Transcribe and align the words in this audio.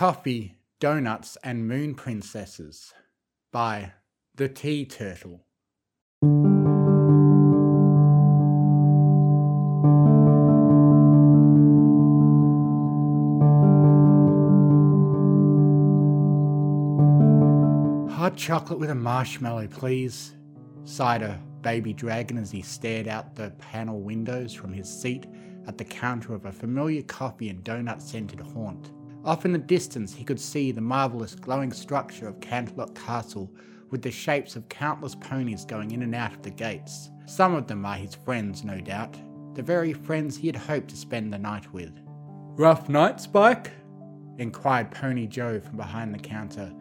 Coffee, 0.00 0.56
Donuts, 0.80 1.36
and 1.44 1.68
Moon 1.68 1.94
Princesses 1.94 2.94
by 3.52 3.92
The 4.34 4.48
Tea 4.48 4.86
Turtle. 4.86 5.44
Hot 18.10 18.34
chocolate 18.38 18.78
with 18.78 18.88
a 18.88 18.94
marshmallow, 18.94 19.66
please, 19.66 20.34
sighed 20.84 21.20
a 21.20 21.38
baby 21.60 21.92
dragon 21.92 22.38
as 22.38 22.50
he 22.50 22.62
stared 22.62 23.06
out 23.06 23.36
the 23.36 23.50
panel 23.58 24.00
windows 24.00 24.54
from 24.54 24.72
his 24.72 24.88
seat 24.88 25.26
at 25.66 25.76
the 25.76 25.84
counter 25.84 26.32
of 26.32 26.46
a 26.46 26.52
familiar 26.52 27.02
coffee 27.02 27.50
and 27.50 27.62
donut 27.62 28.00
scented 28.00 28.40
haunt. 28.40 28.92
Off 29.24 29.44
in 29.44 29.52
the 29.52 29.58
distance, 29.58 30.14
he 30.14 30.24
could 30.24 30.40
see 30.40 30.72
the 30.72 30.80
marvellous 30.80 31.34
glowing 31.34 31.72
structure 31.72 32.26
of 32.26 32.40
Canterlot 32.40 32.94
Castle 32.94 33.52
with 33.90 34.00
the 34.02 34.10
shapes 34.10 34.56
of 34.56 34.68
countless 34.68 35.14
ponies 35.14 35.64
going 35.64 35.90
in 35.90 36.02
and 36.02 36.14
out 36.14 36.32
of 36.32 36.42
the 36.42 36.50
gates. 36.50 37.10
Some 37.26 37.54
of 37.54 37.66
them 37.66 37.84
are 37.84 37.96
his 37.96 38.14
friends, 38.14 38.64
no 38.64 38.80
doubt, 38.80 39.16
the 39.54 39.62
very 39.62 39.92
friends 39.92 40.36
he 40.36 40.46
had 40.46 40.56
hoped 40.56 40.88
to 40.90 40.96
spend 40.96 41.32
the 41.32 41.38
night 41.38 41.70
with. 41.72 41.92
Rough 42.56 42.88
night, 42.88 43.20
Spike? 43.20 43.72
inquired 44.38 44.90
Pony 44.90 45.26
Joe 45.26 45.60
from 45.60 45.76
behind 45.76 46.14
the 46.14 46.18
counter, 46.18 46.72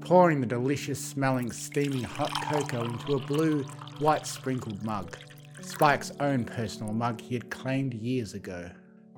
pouring 0.00 0.40
the 0.40 0.46
delicious 0.46 1.02
smelling 1.02 1.50
steaming 1.50 2.02
hot 2.02 2.32
cocoa 2.44 2.84
into 2.84 3.14
a 3.14 3.20
blue, 3.20 3.62
white 4.00 4.26
sprinkled 4.26 4.82
mug. 4.84 5.16
Spike's 5.62 6.12
own 6.20 6.44
personal 6.44 6.92
mug 6.92 7.20
he 7.20 7.34
had 7.34 7.50
claimed 7.50 7.94
years 7.94 8.34
ago. 8.34 8.70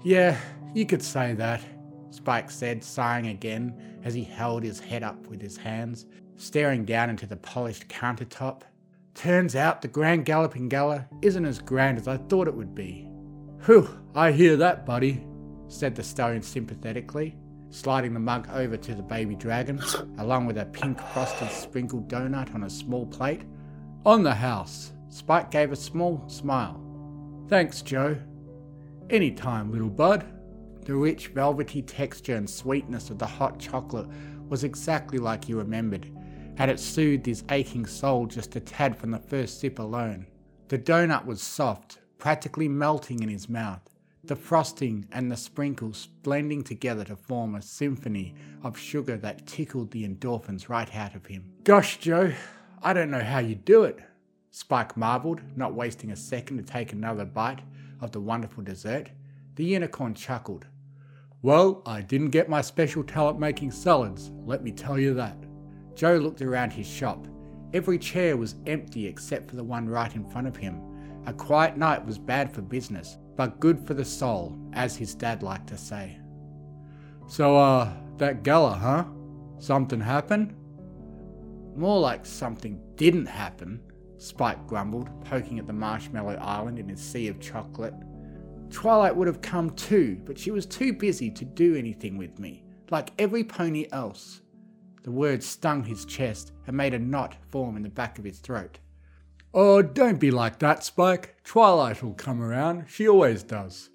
Yeah, 0.04 0.38
you 0.74 0.86
could 0.86 1.02
say 1.02 1.34
that, 1.34 1.60
Spike 2.10 2.50
said, 2.50 2.82
sighing 2.82 3.28
again 3.28 4.00
as 4.04 4.14
he 4.14 4.24
held 4.24 4.62
his 4.62 4.80
head 4.80 5.02
up 5.02 5.26
with 5.26 5.40
his 5.40 5.56
hands, 5.56 6.06
staring 6.36 6.84
down 6.84 7.10
into 7.10 7.26
the 7.26 7.36
polished 7.36 7.88
countertop. 7.88 8.62
Turns 9.14 9.56
out 9.56 9.82
the 9.82 9.88
Grand 9.88 10.24
Galloping 10.24 10.68
Gala 10.68 11.06
isn't 11.22 11.44
as 11.44 11.58
grand 11.58 11.98
as 11.98 12.08
I 12.08 12.16
thought 12.16 12.48
it 12.48 12.54
would 12.54 12.74
be. 12.74 13.08
Whew, 13.66 13.88
I 14.14 14.32
hear 14.32 14.56
that, 14.56 14.86
buddy, 14.86 15.26
said 15.66 15.94
the 15.94 16.02
stallion 16.02 16.42
sympathetically, 16.42 17.36
sliding 17.70 18.14
the 18.14 18.20
mug 18.20 18.48
over 18.52 18.76
to 18.76 18.94
the 18.94 19.02
baby 19.02 19.34
dragon, 19.34 19.82
along 20.18 20.46
with 20.46 20.58
a 20.58 20.66
pink 20.66 21.00
frosted 21.12 21.50
sprinkled 21.50 22.08
donut 22.08 22.54
on 22.54 22.64
a 22.64 22.70
small 22.70 23.06
plate. 23.06 23.42
On 24.06 24.22
the 24.22 24.34
house. 24.34 24.92
Spike 25.10 25.50
gave 25.50 25.72
a 25.72 25.76
small 25.76 26.22
smile. 26.28 26.80
Thanks, 27.48 27.82
Joe. 27.82 28.16
Any 29.10 29.30
time, 29.30 29.72
little 29.72 29.88
bud. 29.88 30.26
The 30.88 30.96
rich, 30.96 31.26
velvety 31.26 31.82
texture 31.82 32.34
and 32.34 32.48
sweetness 32.48 33.10
of 33.10 33.18
the 33.18 33.26
hot 33.26 33.58
chocolate 33.58 34.08
was 34.48 34.64
exactly 34.64 35.18
like 35.18 35.44
he 35.44 35.52
remembered, 35.52 36.10
and 36.56 36.70
it 36.70 36.80
soothed 36.80 37.26
his 37.26 37.44
aching 37.50 37.84
soul 37.84 38.24
just 38.24 38.56
a 38.56 38.60
tad 38.60 38.96
from 38.96 39.10
the 39.10 39.18
first 39.18 39.60
sip 39.60 39.80
alone. 39.80 40.26
The 40.68 40.78
donut 40.78 41.26
was 41.26 41.42
soft, 41.42 41.98
practically 42.16 42.68
melting 42.68 43.22
in 43.22 43.28
his 43.28 43.50
mouth, 43.50 43.82
the 44.24 44.34
frosting 44.34 45.06
and 45.12 45.30
the 45.30 45.36
sprinkles 45.36 46.06
blending 46.22 46.62
together 46.62 47.04
to 47.04 47.16
form 47.16 47.54
a 47.54 47.60
symphony 47.60 48.34
of 48.64 48.78
sugar 48.78 49.18
that 49.18 49.46
tickled 49.46 49.90
the 49.90 50.08
endorphins 50.08 50.70
right 50.70 50.96
out 50.96 51.14
of 51.14 51.26
him. 51.26 51.52
Gosh, 51.64 51.98
Joe, 51.98 52.32
I 52.82 52.94
don't 52.94 53.10
know 53.10 53.22
how 53.22 53.40
you 53.40 53.56
do 53.56 53.84
it, 53.84 53.98
Spike 54.50 54.96
marveled, 54.96 55.42
not 55.54 55.74
wasting 55.74 56.12
a 56.12 56.16
second 56.16 56.56
to 56.56 56.62
take 56.62 56.94
another 56.94 57.26
bite 57.26 57.60
of 58.00 58.12
the 58.12 58.22
wonderful 58.22 58.64
dessert. 58.64 59.10
The 59.56 59.64
unicorn 59.64 60.14
chuckled. 60.14 60.64
Well, 61.42 61.82
I 61.86 62.00
didn't 62.00 62.30
get 62.30 62.48
my 62.48 62.60
special 62.60 63.04
talent 63.04 63.38
making 63.38 63.70
salads, 63.70 64.32
let 64.44 64.64
me 64.64 64.72
tell 64.72 64.98
you 64.98 65.14
that. 65.14 65.36
Joe 65.94 66.16
looked 66.16 66.42
around 66.42 66.72
his 66.72 66.86
shop. 66.86 67.28
Every 67.72 67.98
chair 67.98 68.36
was 68.36 68.56
empty 68.66 69.06
except 69.06 69.48
for 69.48 69.56
the 69.56 69.62
one 69.62 69.88
right 69.88 70.14
in 70.14 70.28
front 70.28 70.48
of 70.48 70.56
him. 70.56 70.80
A 71.26 71.32
quiet 71.32 71.76
night 71.76 72.04
was 72.04 72.18
bad 72.18 72.52
for 72.52 72.62
business, 72.62 73.18
but 73.36 73.60
good 73.60 73.86
for 73.86 73.94
the 73.94 74.04
soul, 74.04 74.58
as 74.72 74.96
his 74.96 75.14
dad 75.14 75.42
liked 75.42 75.68
to 75.68 75.76
say. 75.76 76.18
So, 77.28 77.56
uh, 77.56 77.92
that 78.16 78.42
gala, 78.42 78.72
huh? 78.72 79.04
Something 79.58 80.00
happened? 80.00 80.54
More 81.76 82.00
like 82.00 82.26
something 82.26 82.80
didn't 82.96 83.26
happen, 83.26 83.80
Spike 84.18 84.66
grumbled, 84.66 85.08
poking 85.24 85.60
at 85.60 85.68
the 85.68 85.72
marshmallow 85.72 86.34
island 86.40 86.80
in 86.80 86.88
his 86.88 87.00
sea 87.00 87.28
of 87.28 87.38
chocolate. 87.38 87.94
Twilight 88.70 89.14
would 89.14 89.26
have 89.26 89.42
come 89.42 89.70
too, 89.70 90.20
but 90.24 90.38
she 90.38 90.50
was 90.50 90.66
too 90.66 90.92
busy 90.92 91.30
to 91.30 91.44
do 91.44 91.76
anything 91.76 92.16
with 92.16 92.38
me, 92.38 92.64
like 92.90 93.12
every 93.18 93.44
pony 93.44 93.86
else. 93.92 94.42
The 95.02 95.10
words 95.10 95.46
stung 95.46 95.84
his 95.84 96.04
chest 96.04 96.52
and 96.66 96.76
made 96.76 96.94
a 96.94 96.98
knot 96.98 97.36
form 97.50 97.76
in 97.76 97.82
the 97.82 97.88
back 97.88 98.18
of 98.18 98.24
his 98.24 98.38
throat. 98.38 98.78
Oh, 99.54 99.80
don't 99.80 100.20
be 100.20 100.30
like 100.30 100.58
that, 100.58 100.84
Spike. 100.84 101.36
Twilight 101.44 102.02
will 102.02 102.14
come 102.14 102.42
around. 102.42 102.84
She 102.88 103.08
always 103.08 103.42
does. 103.42 103.90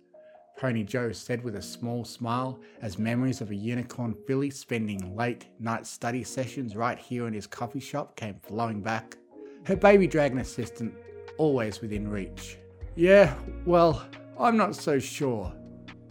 Pony 0.58 0.84
Joe 0.84 1.12
said 1.12 1.44
with 1.44 1.56
a 1.56 1.62
small 1.62 2.06
smile 2.06 2.60
as 2.82 2.98
memories 2.98 3.42
of 3.42 3.52
a 3.52 3.56
unicorn 3.56 4.16
filly 4.26 4.50
spending 4.50 5.16
late 5.16 5.48
night 5.60 5.86
study 5.86 6.24
sessions 6.24 6.76
right 6.76 6.98
here 6.98 7.28
in 7.28 7.34
his 7.34 7.48
coffee 7.48 7.80
shop 7.80 8.16
came 8.16 8.40
flowing 8.42 8.82
back 8.82 9.18
her 9.66 9.76
baby 9.76 10.08
dragon 10.08 10.40
assistant 10.40 10.94
always 11.38 11.82
within 11.82 12.08
reach. 12.08 12.58
Yeah, 12.96 13.34
well, 13.66 14.06
I'm 14.40 14.58
not 14.58 14.76
so 14.76 14.98
sure. 14.98 15.54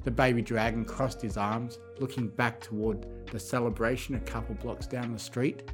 The 0.05 0.11
baby 0.11 0.43
dragon 0.43 0.85
crossed 0.85 1.23
his 1.23 1.37
arms, 1.37 1.79
looking 1.99 2.29
back 2.29 2.61
toward 2.61 3.07
the 3.31 3.39
celebration 3.39 4.15
a 4.15 4.21
couple 4.21 4.55
blocks 4.55 4.87
down 4.87 5.13
the 5.13 5.19
street. 5.19 5.71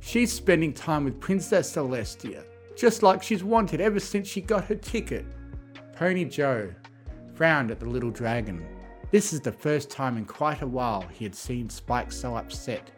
She's 0.00 0.32
spending 0.32 0.72
time 0.72 1.04
with 1.04 1.20
Princess 1.20 1.72
Celestia, 1.72 2.44
just 2.76 3.02
like 3.02 3.22
she's 3.22 3.44
wanted 3.44 3.80
ever 3.80 4.00
since 4.00 4.28
she 4.28 4.40
got 4.40 4.64
her 4.64 4.74
ticket. 4.74 5.24
Pony 5.94 6.24
Joe 6.24 6.72
frowned 7.34 7.70
at 7.70 7.80
the 7.80 7.86
little 7.86 8.10
dragon. 8.10 8.66
This 9.10 9.32
is 9.32 9.40
the 9.40 9.52
first 9.52 9.90
time 9.90 10.16
in 10.16 10.24
quite 10.24 10.62
a 10.62 10.66
while 10.66 11.02
he 11.12 11.24
had 11.24 11.34
seen 11.34 11.70
Spike 11.70 12.10
so 12.10 12.36
upset. 12.36 12.90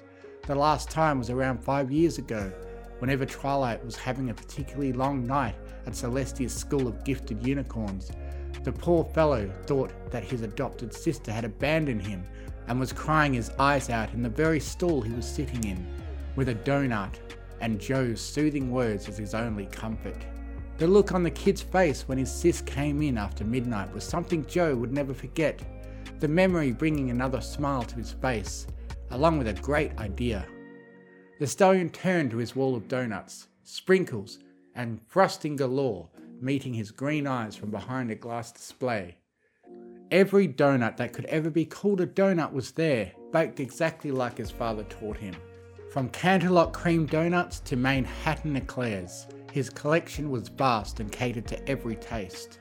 The 0.46 0.54
last 0.54 0.90
time 0.90 1.18
was 1.18 1.28
around 1.28 1.62
five 1.62 1.90
years 1.90 2.18
ago 2.18 2.50
whenever 2.98 3.26
Twilight 3.26 3.84
was 3.84 3.96
having 3.96 4.30
a 4.30 4.34
particularly 4.34 4.92
long 4.92 5.26
night 5.26 5.56
at 5.86 5.92
Celestia's 5.92 6.54
School 6.54 6.88
of 6.88 7.04
Gifted 7.04 7.46
Unicorns. 7.46 8.10
The 8.65 8.72
poor 8.72 9.05
fellow 9.05 9.50
thought 9.67 9.93
that 10.11 10.25
his 10.25 10.43
adopted 10.43 10.93
sister 10.93 11.33
had 11.33 11.44
abandoned 11.44 12.06
him 12.06 12.25
and 12.69 12.81
was 12.81 12.93
crying 12.93 13.34
his 13.34 13.50
eyes 13.59 13.91
out 13.91 14.12
in 14.12 14.22
the 14.22 14.28
very 14.28 14.61
stall 14.61 15.00
he 15.00 15.12
was 15.12 15.27
sitting 15.27 15.65
in, 15.65 15.87
with 16.34 16.49
a 16.49 16.55
donut 16.55 17.15
and 17.61 17.81
Joe's 17.81 18.21
soothing 18.21 18.71
words 18.71 19.09
as 19.09 19.19
his 19.19 19.34
only 19.34 19.67
comfort. 19.67 20.27
The 20.78 20.87
look 20.87 21.12
on 21.12 21.22
the 21.22 21.31
kid's 21.31 21.62
face 21.62 22.06
when 22.06 22.19
his 22.19 22.31
sis 22.31 22.61
came 22.61 23.00
in 23.00 23.17
after 23.17 23.44
midnight 23.44 23.93
was 23.94 24.05
something 24.05 24.44
Joe 24.44 24.77
would 24.77 24.93
never 24.93 25.15
forget, 25.15 25.62
the 26.19 26.28
memory 26.28 26.73
bringing 26.73 27.11
another 27.11 27.41
smile 27.41 27.83
to 27.84 27.97
his 27.97 28.12
face, 28.12 28.67
along 29.11 29.38
with 29.38 29.49
a 29.49 29.55
great 29.55 29.97
idea. 29.99 30.47
The 31.38 31.47
stallion 31.47 31.91
turned 31.91 32.31
to 32.33 32.38
his 32.38 32.56
wall 32.56 32.75
of 32.75 32.88
donuts, 32.88 33.49
sprinkles, 33.62 34.38
and 34.75 35.00
frosting 35.06 35.56
galore, 35.56 36.09
meeting 36.41 36.74
his 36.74 36.91
green 36.91 37.26
eyes 37.26 37.56
from 37.56 37.70
behind 37.70 38.10
a 38.10 38.14
glass 38.14 38.52
display. 38.52 39.16
Every 40.10 40.47
donut 40.47 40.97
that 40.98 41.12
could 41.12 41.24
ever 41.26 41.50
be 41.50 41.64
called 41.64 42.00
a 42.00 42.06
donut 42.06 42.52
was 42.52 42.72
there, 42.72 43.12
baked 43.32 43.58
exactly 43.58 44.12
like 44.12 44.38
his 44.38 44.50
father 44.50 44.84
taught 44.84 45.16
him. 45.16 45.34
From 45.91 46.10
Canterlot 46.10 46.72
cream 46.72 47.06
donuts 47.06 47.60
to 47.60 47.76
Manhattan 47.76 48.56
eclairs, 48.56 49.26
his 49.52 49.70
collection 49.70 50.30
was 50.30 50.48
vast 50.48 51.00
and 51.00 51.10
catered 51.10 51.46
to 51.48 51.69
every 51.69 51.96
taste. 51.96 52.58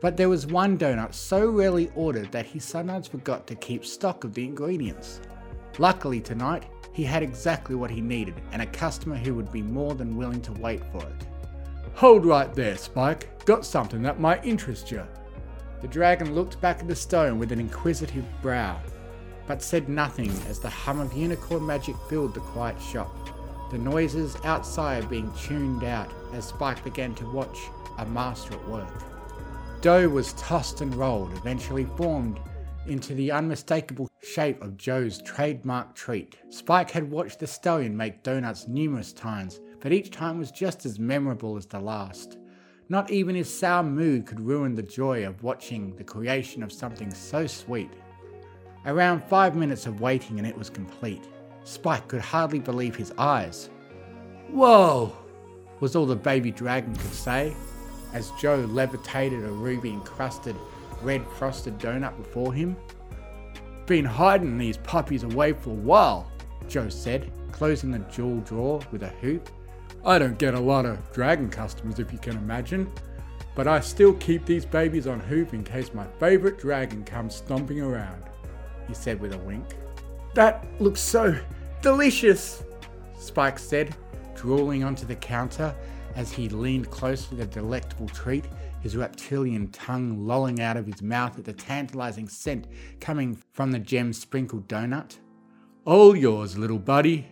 But 0.00 0.16
there 0.16 0.28
was 0.28 0.46
one 0.46 0.76
donut 0.76 1.14
so 1.14 1.48
rarely 1.48 1.90
ordered 1.94 2.30
that 2.32 2.46
he 2.46 2.58
sometimes 2.58 3.08
forgot 3.08 3.46
to 3.46 3.54
keep 3.54 3.84
stock 3.84 4.22
of 4.22 4.34
the 4.34 4.44
ingredients. 4.44 5.20
Luckily 5.78 6.20
tonight, 6.20 6.66
he 6.92 7.02
had 7.02 7.22
exactly 7.22 7.74
what 7.74 7.90
he 7.90 8.00
needed 8.00 8.34
and 8.52 8.62
a 8.62 8.66
customer 8.66 9.16
who 9.16 9.34
would 9.34 9.50
be 9.50 9.62
more 9.62 9.94
than 9.94 10.16
willing 10.16 10.42
to 10.42 10.52
wait 10.52 10.82
for 10.92 11.02
it. 11.02 11.26
Hold 11.96 12.26
right 12.26 12.52
there, 12.52 12.76
Spike. 12.76 13.42
Got 13.46 13.64
something 13.64 14.02
that 14.02 14.20
might 14.20 14.44
interest 14.44 14.90
you. 14.90 15.02
The 15.80 15.88
dragon 15.88 16.34
looked 16.34 16.60
back 16.60 16.80
at 16.80 16.88
the 16.88 16.94
stone 16.94 17.38
with 17.38 17.52
an 17.52 17.58
inquisitive 17.58 18.26
brow, 18.42 18.78
but 19.46 19.62
said 19.62 19.88
nothing 19.88 20.30
as 20.46 20.60
the 20.60 20.68
hum 20.68 21.00
of 21.00 21.14
unicorn 21.14 21.64
magic 21.64 21.96
filled 22.10 22.34
the 22.34 22.40
quiet 22.40 22.78
shop, 22.82 23.16
the 23.70 23.78
noises 23.78 24.36
outside 24.44 25.08
being 25.08 25.32
tuned 25.40 25.84
out 25.84 26.12
as 26.34 26.48
Spike 26.48 26.84
began 26.84 27.14
to 27.14 27.32
watch 27.32 27.58
a 27.96 28.04
master 28.04 28.52
at 28.52 28.68
work. 28.68 29.02
Dough 29.80 30.10
was 30.10 30.34
tossed 30.34 30.82
and 30.82 30.94
rolled, 30.94 31.32
eventually 31.32 31.86
formed 31.96 32.38
into 32.86 33.14
the 33.14 33.32
unmistakable 33.32 34.10
shape 34.22 34.62
of 34.62 34.76
Joe's 34.76 35.22
trademark 35.22 35.94
treat. 35.94 36.36
Spike 36.50 36.90
had 36.90 37.10
watched 37.10 37.38
the 37.38 37.46
stallion 37.46 37.96
make 37.96 38.22
donuts 38.22 38.68
numerous 38.68 39.14
times, 39.14 39.60
but 39.86 39.92
each 39.92 40.10
time 40.10 40.36
was 40.36 40.50
just 40.50 40.84
as 40.84 40.98
memorable 40.98 41.56
as 41.56 41.64
the 41.64 41.78
last. 41.78 42.38
Not 42.88 43.08
even 43.12 43.36
his 43.36 43.56
sour 43.56 43.84
mood 43.84 44.26
could 44.26 44.40
ruin 44.40 44.74
the 44.74 44.82
joy 44.82 45.24
of 45.24 45.44
watching 45.44 45.94
the 45.94 46.02
creation 46.02 46.64
of 46.64 46.72
something 46.72 47.14
so 47.14 47.46
sweet. 47.46 47.92
Around 48.84 49.22
five 49.22 49.54
minutes 49.54 49.86
of 49.86 50.00
waiting 50.00 50.38
and 50.38 50.48
it 50.48 50.58
was 50.58 50.70
complete. 50.70 51.28
Spike 51.62 52.08
could 52.08 52.20
hardly 52.20 52.58
believe 52.58 52.96
his 52.96 53.12
eyes. 53.16 53.70
Whoa! 54.48 55.12
was 55.78 55.94
all 55.94 56.04
the 56.04 56.16
baby 56.16 56.50
dragon 56.50 56.96
could 56.96 57.14
say 57.14 57.54
as 58.12 58.32
Joe 58.40 58.66
levitated 58.68 59.44
a 59.44 59.52
ruby 59.52 59.90
encrusted 59.90 60.56
red 61.00 61.24
frosted 61.38 61.78
donut 61.78 62.16
before 62.16 62.52
him. 62.52 62.76
Been 63.86 64.04
hiding 64.04 64.58
these 64.58 64.78
puppies 64.78 65.22
away 65.22 65.52
for 65.52 65.70
a 65.70 65.74
while, 65.74 66.28
Joe 66.66 66.88
said, 66.88 67.30
closing 67.52 67.92
the 67.92 68.00
jewel 68.00 68.40
drawer 68.40 68.80
with 68.90 69.04
a 69.04 69.10
hoop. 69.20 69.48
I 70.06 70.20
don't 70.20 70.38
get 70.38 70.54
a 70.54 70.60
lot 70.60 70.86
of 70.86 71.12
dragon 71.12 71.50
customers 71.50 71.98
if 71.98 72.12
you 72.12 72.20
can 72.20 72.36
imagine, 72.36 72.88
but 73.56 73.66
I 73.66 73.80
still 73.80 74.14
keep 74.14 74.46
these 74.46 74.64
babies 74.64 75.08
on 75.08 75.18
hoop 75.18 75.52
in 75.52 75.64
case 75.64 75.92
my 75.92 76.06
favourite 76.20 76.58
dragon 76.58 77.02
comes 77.02 77.34
stomping 77.34 77.80
around, 77.80 78.22
he 78.86 78.94
said 78.94 79.20
with 79.20 79.34
a 79.34 79.38
wink. 79.38 79.64
That 80.34 80.64
looks 80.78 81.00
so 81.00 81.36
delicious, 81.82 82.62
Spike 83.18 83.58
said, 83.58 83.96
drooling 84.36 84.84
onto 84.84 85.06
the 85.06 85.16
counter 85.16 85.74
as 86.14 86.30
he 86.30 86.48
leaned 86.50 86.88
close 86.88 87.26
to 87.26 87.34
the 87.34 87.46
delectable 87.46 88.08
treat, 88.08 88.44
his 88.82 88.96
reptilian 88.96 89.72
tongue 89.72 90.24
lolling 90.24 90.60
out 90.60 90.76
of 90.76 90.86
his 90.86 91.02
mouth 91.02 91.36
at 91.36 91.44
the 91.44 91.52
tantalizing 91.52 92.28
scent 92.28 92.68
coming 93.00 93.42
from 93.52 93.72
the 93.72 93.80
gem 93.80 94.12
sprinkled 94.12 94.68
donut. 94.68 95.18
All 95.84 96.14
yours, 96.14 96.56
little 96.56 96.78
buddy. 96.78 97.26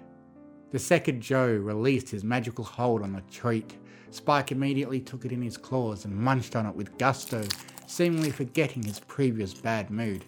The 0.74 0.80
second 0.80 1.20
Joe 1.20 1.54
released 1.54 2.08
his 2.08 2.24
magical 2.24 2.64
hold 2.64 3.02
on 3.02 3.12
the 3.12 3.20
treat. 3.30 3.76
Spike 4.10 4.50
immediately 4.50 4.98
took 4.98 5.24
it 5.24 5.30
in 5.30 5.40
his 5.40 5.56
claws 5.56 6.04
and 6.04 6.16
munched 6.16 6.56
on 6.56 6.66
it 6.66 6.74
with 6.74 6.98
gusto, 6.98 7.44
seemingly 7.86 8.32
forgetting 8.32 8.82
his 8.82 8.98
previous 8.98 9.54
bad 9.54 9.88
mood, 9.88 10.24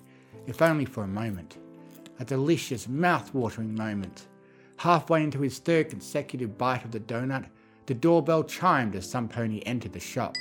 if 0.46 0.62
only 0.62 0.84
for 0.84 1.02
a 1.02 1.08
moment. 1.08 1.58
A 2.20 2.24
delicious, 2.24 2.86
mouth-watering 2.86 3.74
moment. 3.74 4.28
Halfway 4.76 5.24
into 5.24 5.40
his 5.40 5.58
third 5.58 5.90
consecutive 5.90 6.56
bite 6.56 6.84
of 6.84 6.92
the 6.92 7.00
donut, 7.00 7.46
the 7.86 7.94
doorbell 7.94 8.44
chimed 8.44 8.94
as 8.94 9.10
some 9.10 9.28
pony 9.28 9.64
entered 9.66 9.94
the 9.94 9.98
shop. 9.98 10.36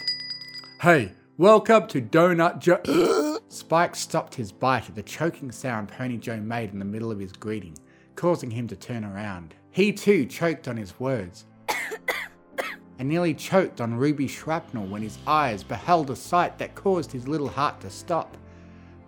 Hey, 0.82 1.14
welcome 1.40 1.88
to 1.88 2.00
Donut 2.00 2.60
Joe. 2.60 3.40
Spike 3.50 3.96
stopped 3.96 4.36
his 4.36 4.52
bite 4.52 4.88
at 4.88 4.94
the 4.94 5.02
choking 5.02 5.52
sound 5.52 5.88
Pony 5.88 6.18
Joe 6.18 6.40
made 6.40 6.74
in 6.74 6.78
the 6.78 6.86
middle 6.86 7.12
of 7.12 7.18
his 7.18 7.32
greeting, 7.32 7.76
causing 8.16 8.52
him 8.52 8.68
to 8.68 8.76
turn 8.76 9.04
around. 9.04 9.56
He 9.76 9.92
too 9.92 10.26
choked 10.26 10.70
on 10.70 10.78
his 10.78 10.98
words 11.02 11.44
and 12.98 13.10
nearly 13.10 13.34
choked 13.34 13.82
on 13.82 13.98
ruby 13.98 14.26
shrapnel 14.26 14.86
when 14.86 15.02
his 15.02 15.18
eyes 15.28 15.64
beheld 15.64 16.10
a 16.10 16.16
sight 16.16 16.58
that 16.60 16.76
caused 16.76 17.12
his 17.12 17.28
little 17.28 17.50
heart 17.50 17.82
to 17.82 17.90
stop. 17.90 18.38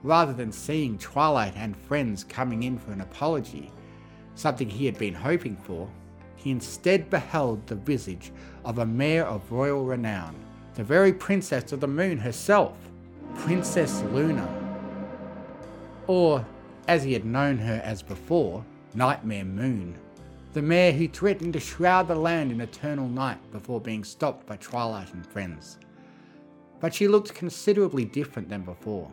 Rather 0.04 0.34
than 0.34 0.52
seeing 0.52 0.98
Twilight 0.98 1.54
and 1.56 1.78
friends 1.78 2.25
coming 2.25 2.64
in 2.64 2.78
for 2.78 2.92
an 2.92 3.00
apology, 3.00 3.72
something 4.36 4.69
he 4.69 4.86
had 4.86 4.98
been 4.98 5.14
hoping 5.14 5.56
for, 5.56 5.90
he 6.36 6.52
instead 6.52 7.10
beheld 7.10 7.66
the 7.66 7.75
visage 7.75 8.34
of 8.66 8.80
a 8.80 8.86
mare 8.86 9.25
of 9.25 9.50
royal 9.50 9.86
renown, 9.86 10.36
the 10.74 10.84
very 10.84 11.14
princess 11.14 11.72
of 11.72 11.80
the 11.80 11.88
moon 11.88 12.18
herself, 12.18 12.78
Princess 13.36 14.02
Luna. 14.12 14.50
Or, 16.08 16.46
as 16.90 17.06
he 17.06 17.14
had 17.14 17.24
known 17.24 17.58
her 17.58 17.81
as 17.86 18.02
before, 18.02 18.66
Nightmare 18.94 19.46
Moon, 19.46 19.98
the 20.57 20.63
mare 20.63 20.92
who 20.92 21.07
threatened 21.07 21.54
to 21.54 21.59
shroud 21.59 22.07
the 22.07 22.15
land 22.15 22.51
in 22.51 22.62
eternal 22.62 23.07
night 23.07 23.38
before 23.51 23.80
being 23.80 24.04
stopped 24.04 24.48
by 24.48 24.56
Twilight 24.56 25.13
and 25.13 25.24
friends. 25.24 25.77
But 26.80 26.95
she 26.95 27.07
looked 27.07 27.36
considerably 27.36 28.06
different 28.06 28.50
than 28.50 28.63
before. 28.63 29.12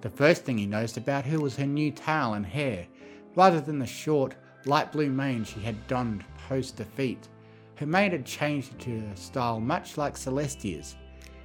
The 0.00 0.10
first 0.10 0.44
thing 0.44 0.58
he 0.58 0.66
noticed 0.66 0.96
about 0.96 1.24
her 1.26 1.38
was 1.38 1.54
her 1.54 1.66
new 1.66 1.92
tail 1.92 2.34
and 2.34 2.44
hair, 2.44 2.88
rather 3.36 3.60
than 3.60 3.78
the 3.78 3.86
short, 3.86 4.34
light 4.64 4.90
blue 4.90 5.08
mane 5.08 5.44
she 5.44 5.60
had 5.60 5.86
donned 5.86 6.24
post 6.48 6.78
defeat. 6.78 7.28
Her 7.76 7.86
mane 7.86 8.10
had 8.10 8.26
changed 8.26 8.76
to 8.80 9.04
a 9.14 9.16
style 9.16 9.60
much 9.60 9.96
like 9.96 10.16
Celestia's. 10.16 10.96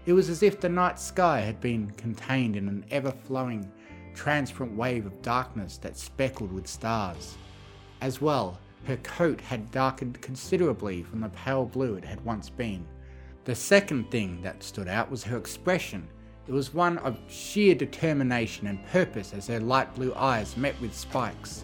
It 0.08 0.14
was 0.14 0.30
as 0.30 0.42
if 0.42 0.60
the 0.60 0.68
night 0.68 0.98
sky 0.98 1.42
had 1.42 1.62
been 1.62 1.92
contained 1.92 2.56
in 2.56 2.68
an 2.68 2.86
ever 2.90 3.12
flowing, 3.12 3.72
transparent 4.16 4.76
wave 4.76 5.06
of 5.06 5.22
darkness 5.22 5.78
that 5.78 5.96
speckled 5.96 6.52
with 6.52 6.66
stars. 6.66 7.38
As 8.02 8.20
well, 8.20 8.58
her 8.86 8.98
coat 8.98 9.40
had 9.42 9.72
darkened 9.72 10.22
considerably 10.22 11.04
from 11.04 11.22
the 11.22 11.30
pale 11.30 11.66
blue 11.66 11.96
it 11.96 12.06
had 12.06 12.24
once 12.26 12.50
been. 12.50 12.86
The 13.44 13.56
second 13.56 14.12
thing 14.12 14.42
that 14.42 14.64
stood 14.64 14.88
out 14.88 15.10
was 15.10 15.24
her 15.24 15.38
expression. 15.38 16.08
It 16.48 16.52
was 16.52 16.74
one 16.74 16.98
of 17.00 17.20
sheer 17.28 17.76
determination 17.76 18.68
and 18.68 18.86
purpose 18.88 19.34
as 19.34 19.48
her 19.48 19.60
light 19.60 19.94
blue 19.96 20.14
eyes 20.16 20.58
met 20.58 20.80
with 20.82 20.96
Spike's. 20.96 21.64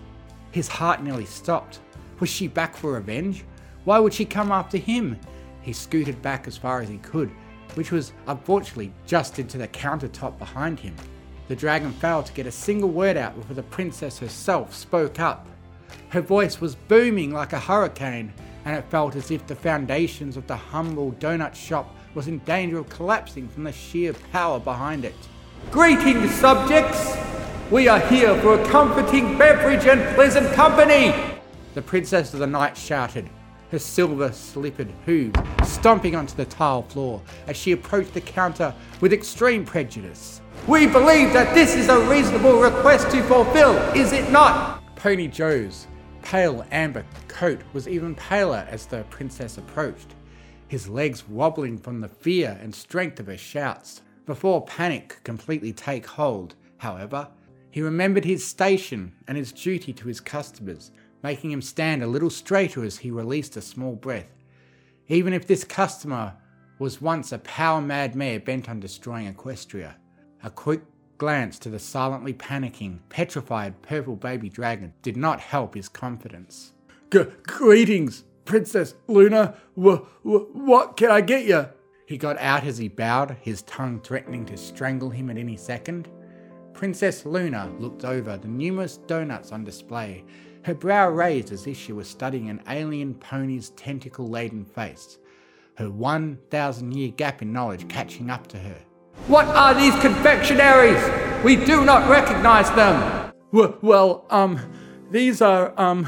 His 0.51 0.67
heart 0.67 1.03
nearly 1.03 1.25
stopped. 1.25 1.79
Was 2.19 2.29
she 2.29 2.47
back 2.47 2.75
for 2.75 2.93
revenge? 2.93 3.43
Why 3.83 3.99
would 3.99 4.13
she 4.13 4.25
come 4.25 4.51
after 4.51 4.77
him? 4.77 5.19
He 5.61 5.73
scooted 5.73 6.21
back 6.21 6.47
as 6.47 6.57
far 6.57 6.81
as 6.81 6.89
he 6.89 6.97
could, 6.97 7.29
which 7.75 7.91
was 7.91 8.13
unfortunately 8.27 8.93
just 9.05 9.39
into 9.39 9.57
the 9.57 9.67
countertop 9.67 10.37
behind 10.39 10.79
him. 10.79 10.95
The 11.47 11.55
dragon 11.55 11.91
failed 11.93 12.25
to 12.27 12.33
get 12.33 12.47
a 12.47 12.51
single 12.51 12.89
word 12.89 13.17
out 13.17 13.35
before 13.35 13.55
the 13.55 13.63
princess 13.63 14.19
herself 14.19 14.73
spoke 14.73 15.19
up. 15.19 15.47
Her 16.09 16.21
voice 16.21 16.61
was 16.61 16.75
booming 16.75 17.31
like 17.31 17.53
a 17.53 17.59
hurricane, 17.59 18.33
and 18.65 18.75
it 18.75 18.89
felt 18.89 19.15
as 19.15 19.31
if 19.31 19.45
the 19.47 19.55
foundations 19.55 20.37
of 20.37 20.47
the 20.47 20.55
humble 20.55 21.11
donut 21.13 21.55
shop 21.55 21.95
was 22.15 22.27
in 22.27 22.39
danger 22.39 22.79
of 22.79 22.89
collapsing 22.89 23.47
from 23.47 23.63
the 23.63 23.71
sheer 23.71 24.13
power 24.31 24.59
behind 24.59 25.05
it. 25.05 25.15
Greetings, 25.71 26.31
subjects! 26.31 27.15
We 27.69 27.87
are 27.87 27.99
here 27.99 28.39
for 28.41 28.59
a 28.59 28.65
comforting 28.69 29.37
beverage 29.37 29.85
and 29.85 30.15
pleasant 30.15 30.51
company! 30.53 31.13
The 31.73 31.81
Princess 31.81 32.33
of 32.33 32.39
the 32.39 32.47
Night 32.47 32.77
shouted, 32.77 33.29
her 33.71 33.79
silver 33.79 34.31
slippered 34.31 34.91
hooves 35.05 35.39
stomping 35.63 36.15
onto 36.15 36.35
the 36.35 36.45
tile 36.45 36.83
floor 36.83 37.21
as 37.47 37.57
she 37.57 37.73
approached 37.73 38.13
the 38.13 38.21
counter 38.21 38.73
with 39.01 39.11
extreme 39.11 39.65
prejudice. 39.65 40.41
We 40.67 40.87
believe 40.87 41.33
that 41.33 41.53
this 41.53 41.75
is 41.75 41.89
a 41.89 41.99
reasonable 42.09 42.59
request 42.59 43.11
to 43.11 43.21
fulfill, 43.23 43.75
is 43.93 44.13
it 44.13 44.31
not? 44.31 44.81
Pony 44.97 45.27
Joe's 45.27 45.85
pale 46.23 46.65
amber 46.71 47.05
coat 47.27 47.61
was 47.71 47.87
even 47.87 48.15
paler 48.15 48.67
as 48.67 48.87
the 48.87 49.03
princess 49.11 49.59
approached, 49.59 50.15
his 50.67 50.89
legs 50.89 51.27
wobbling 51.29 51.77
from 51.77 52.01
the 52.01 52.07
fear 52.07 52.57
and 52.61 52.73
strength 52.73 53.19
of 53.19 53.27
her 53.27 53.37
shouts. 53.37 54.01
Before 54.25 54.65
panic 54.65 55.09
could 55.09 55.23
completely 55.23 55.71
take 55.71 56.07
hold, 56.07 56.55
however, 56.77 57.27
he 57.69 57.81
remembered 57.81 58.25
his 58.25 58.45
station 58.45 59.13
and 59.27 59.37
his 59.37 59.51
duty 59.51 59.93
to 59.93 60.07
his 60.07 60.19
customers, 60.19 60.91
making 61.21 61.51
him 61.51 61.61
stand 61.61 62.01
a 62.01 62.07
little 62.07 62.31
straighter 62.31 62.83
as 62.83 62.97
he 62.97 63.11
released 63.11 63.55
a 63.55 63.61
small 63.61 63.95
breath. 63.95 64.35
Even 65.09 65.31
if 65.31 65.45
this 65.45 65.63
customer 65.63 66.33
was 66.79 67.01
once 67.01 67.31
a 67.31 67.37
power 67.39 67.81
mad 67.81 68.15
mare 68.15 68.39
bent 68.39 68.67
on 68.67 68.79
destroying 68.79 69.31
Equestria, 69.31 69.93
a 70.43 70.49
quick 70.49 70.81
glance 71.17 71.57
to 71.59 71.69
the 71.69 71.79
silently 71.79 72.33
panicking, 72.33 72.99
petrified 73.09 73.81
purple 73.81 74.15
baby 74.15 74.49
dragon 74.49 74.93
did 75.01 75.17
not 75.17 75.39
help 75.39 75.75
his 75.75 75.89
confidence. 75.89 76.73
Greetings, 77.09 78.23
Princess 78.45 78.95
Luna. 79.07 79.55
W- 79.75 80.05
w- 80.23 80.47
what 80.53 80.97
can 80.97 81.09
I 81.09 81.21
get 81.21 81.45
you? 81.45 81.67
He 82.05 82.17
got 82.17 82.37
out 82.39 82.63
as 82.63 82.77
he 82.77 82.87
bowed, 82.87 83.37
his 83.41 83.63
tongue 83.63 83.99
threatening 84.01 84.45
to 84.45 84.57
strangle 84.57 85.09
him 85.09 85.29
at 85.29 85.37
any 85.37 85.57
second. 85.57 86.07
Princess 86.73 87.25
Luna 87.25 87.71
looked 87.79 88.05
over 88.05 88.37
the 88.37 88.47
numerous 88.47 88.97
donuts 88.97 89.51
on 89.51 89.63
display, 89.63 90.23
her 90.63 90.75
brow 90.75 91.09
raised 91.09 91.51
as 91.51 91.65
if 91.65 91.77
she 91.77 91.93
was 91.93 92.07
studying 92.09 92.49
an 92.49 92.61
alien 92.69 93.15
pony's 93.15 93.69
tentacle 93.71 94.27
laden 94.27 94.65
face, 94.65 95.17
her 95.75 95.89
1,000 95.89 96.91
year 96.93 97.09
gap 97.09 97.41
in 97.41 97.51
knowledge 97.53 97.87
catching 97.87 98.29
up 98.29 98.47
to 98.47 98.57
her. 98.59 98.77
What 99.25 99.47
are 99.47 99.73
these 99.73 99.93
confectionaries? 99.95 101.43
We 101.43 101.55
do 101.55 101.83
not 101.83 102.09
recognize 102.09 102.69
them! 102.71 103.31
W- 103.51 103.77
well, 103.81 104.25
um, 104.29 104.59
these 105.11 105.41
are, 105.41 105.73
um. 105.79 106.07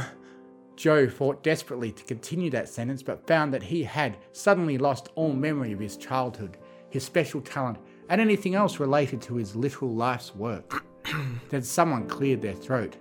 Joe 0.76 1.10
fought 1.10 1.44
desperately 1.44 1.92
to 1.92 2.04
continue 2.06 2.50
that 2.52 2.70
sentence, 2.70 3.04
but 3.04 3.28
found 3.28 3.54
that 3.54 3.64
he 3.64 3.84
had 3.84 4.16
suddenly 4.32 4.78
lost 4.78 5.10
all 5.16 5.34
memory 5.34 5.74
of 5.74 5.80
his 5.80 5.98
childhood, 5.98 6.58
his 6.90 7.04
special 7.04 7.42
talent, 7.42 7.80
and 8.08 8.22
anything 8.22 8.56
else 8.56 8.80
related 8.80 9.22
to 9.24 9.36
his 9.36 9.58
literal 9.58 9.94
life's 9.94 10.34
work. 10.34 10.86
then 11.50 11.62
someone 11.64 12.08
cleared 12.08 12.42
their 12.42 12.54
throat. 12.54 12.96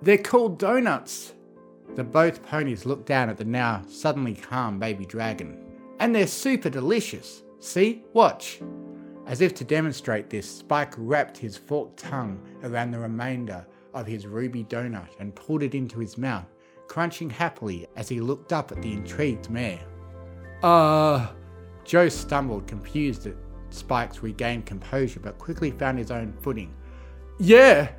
They're 0.00 0.16
called 0.16 0.58
donuts. 0.58 1.34
The 1.94 2.04
both 2.04 2.42
ponies 2.42 2.86
looked 2.86 3.06
down 3.06 3.28
at 3.28 3.36
the 3.36 3.44
now 3.44 3.82
suddenly 3.88 4.34
calm 4.34 4.78
baby 4.78 5.04
dragon. 5.04 5.64
And 6.00 6.14
they're 6.14 6.26
super 6.26 6.70
delicious. 6.70 7.42
See? 7.60 8.04
Watch. 8.14 8.60
As 9.28 9.42
if 9.42 9.54
to 9.56 9.64
demonstrate 9.64 10.30
this, 10.30 10.50
Spike 10.50 10.94
wrapped 10.96 11.36
his 11.36 11.54
forked 11.54 11.98
tongue 11.98 12.40
around 12.64 12.90
the 12.92 12.98
remainder 12.98 13.66
of 13.92 14.06
his 14.06 14.26
ruby 14.26 14.64
donut 14.64 15.08
and 15.20 15.34
pulled 15.34 15.62
it 15.62 15.74
into 15.74 15.98
his 15.98 16.16
mouth, 16.16 16.46
crunching 16.86 17.28
happily 17.28 17.86
as 17.94 18.08
he 18.08 18.22
looked 18.22 18.54
up 18.54 18.72
at 18.72 18.80
the 18.80 18.92
intrigued 18.92 19.50
mare. 19.50 19.80
Uh. 20.62 21.28
Joe 21.84 22.08
stumbled, 22.08 22.66
confused 22.66 23.26
at 23.26 23.34
Spike's 23.70 24.22
regained 24.22 24.64
composure, 24.64 25.20
but 25.20 25.38
quickly 25.38 25.70
found 25.70 25.98
his 25.98 26.10
own 26.10 26.32
footing. 26.40 26.74
Yeah, 27.38 27.90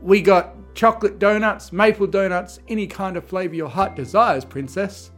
We 0.00 0.22
got 0.22 0.74
chocolate 0.74 1.18
donuts, 1.18 1.72
maple 1.72 2.06
donuts, 2.06 2.60
any 2.68 2.86
kind 2.86 3.16
of 3.16 3.24
flavour 3.24 3.54
your 3.54 3.68
heart 3.68 3.96
desires, 3.96 4.44
Princess. 4.44 5.10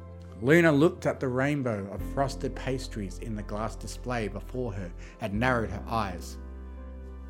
Luna 0.43 0.73
looked 0.73 1.07
at 1.07 1.21
the 1.21 1.29
rainbow 1.29 1.89
of 1.93 2.03
frosted 2.13 2.53
pastries 2.57 3.21
in 3.21 3.37
the 3.37 3.45
glass 3.45 3.77
display 3.77 4.27
before 4.27 4.73
her 4.73 4.91
and 5.21 5.33
narrowed 5.39 5.71
her 5.71 5.85
eyes. 5.89 6.37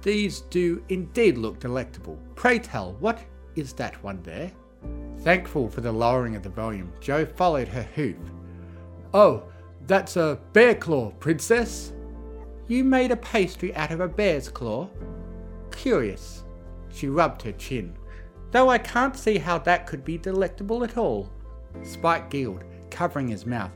These 0.00 0.40
do 0.40 0.82
indeed 0.88 1.36
look 1.36 1.60
delectable. 1.60 2.18
Pray 2.36 2.58
tell, 2.58 2.94
what 2.94 3.20
is 3.54 3.74
that 3.74 4.02
one 4.02 4.22
there? 4.22 4.50
Thankful 5.18 5.68
for 5.68 5.82
the 5.82 5.92
lowering 5.92 6.36
of 6.36 6.42
the 6.42 6.48
volume, 6.48 6.90
Joe 7.00 7.26
followed 7.26 7.68
her 7.68 7.82
hoof. 7.94 8.16
Oh, 9.12 9.42
that's 9.86 10.16
a 10.16 10.40
bear 10.54 10.74
claw, 10.74 11.10
Princess. 11.20 11.92
You 12.66 12.82
made 12.82 13.10
a 13.10 13.16
pastry 13.16 13.74
out 13.76 13.90
of 13.90 14.00
a 14.00 14.08
bear's 14.08 14.48
claw? 14.48 14.88
Curious. 15.70 16.44
She 16.90 17.08
rubbed 17.08 17.42
her 17.42 17.52
chin. 17.52 17.94
Though 18.52 18.70
I 18.70 18.78
can't 18.78 19.16
see 19.16 19.36
how 19.36 19.58
that 19.58 19.86
could 19.86 20.02
be 20.02 20.16
delectable 20.16 20.82
at 20.82 20.96
all. 20.96 21.30
Spike 21.82 22.30
giggled 22.30 22.64
covering 22.92 23.26
his 23.26 23.46
mouth. 23.46 23.72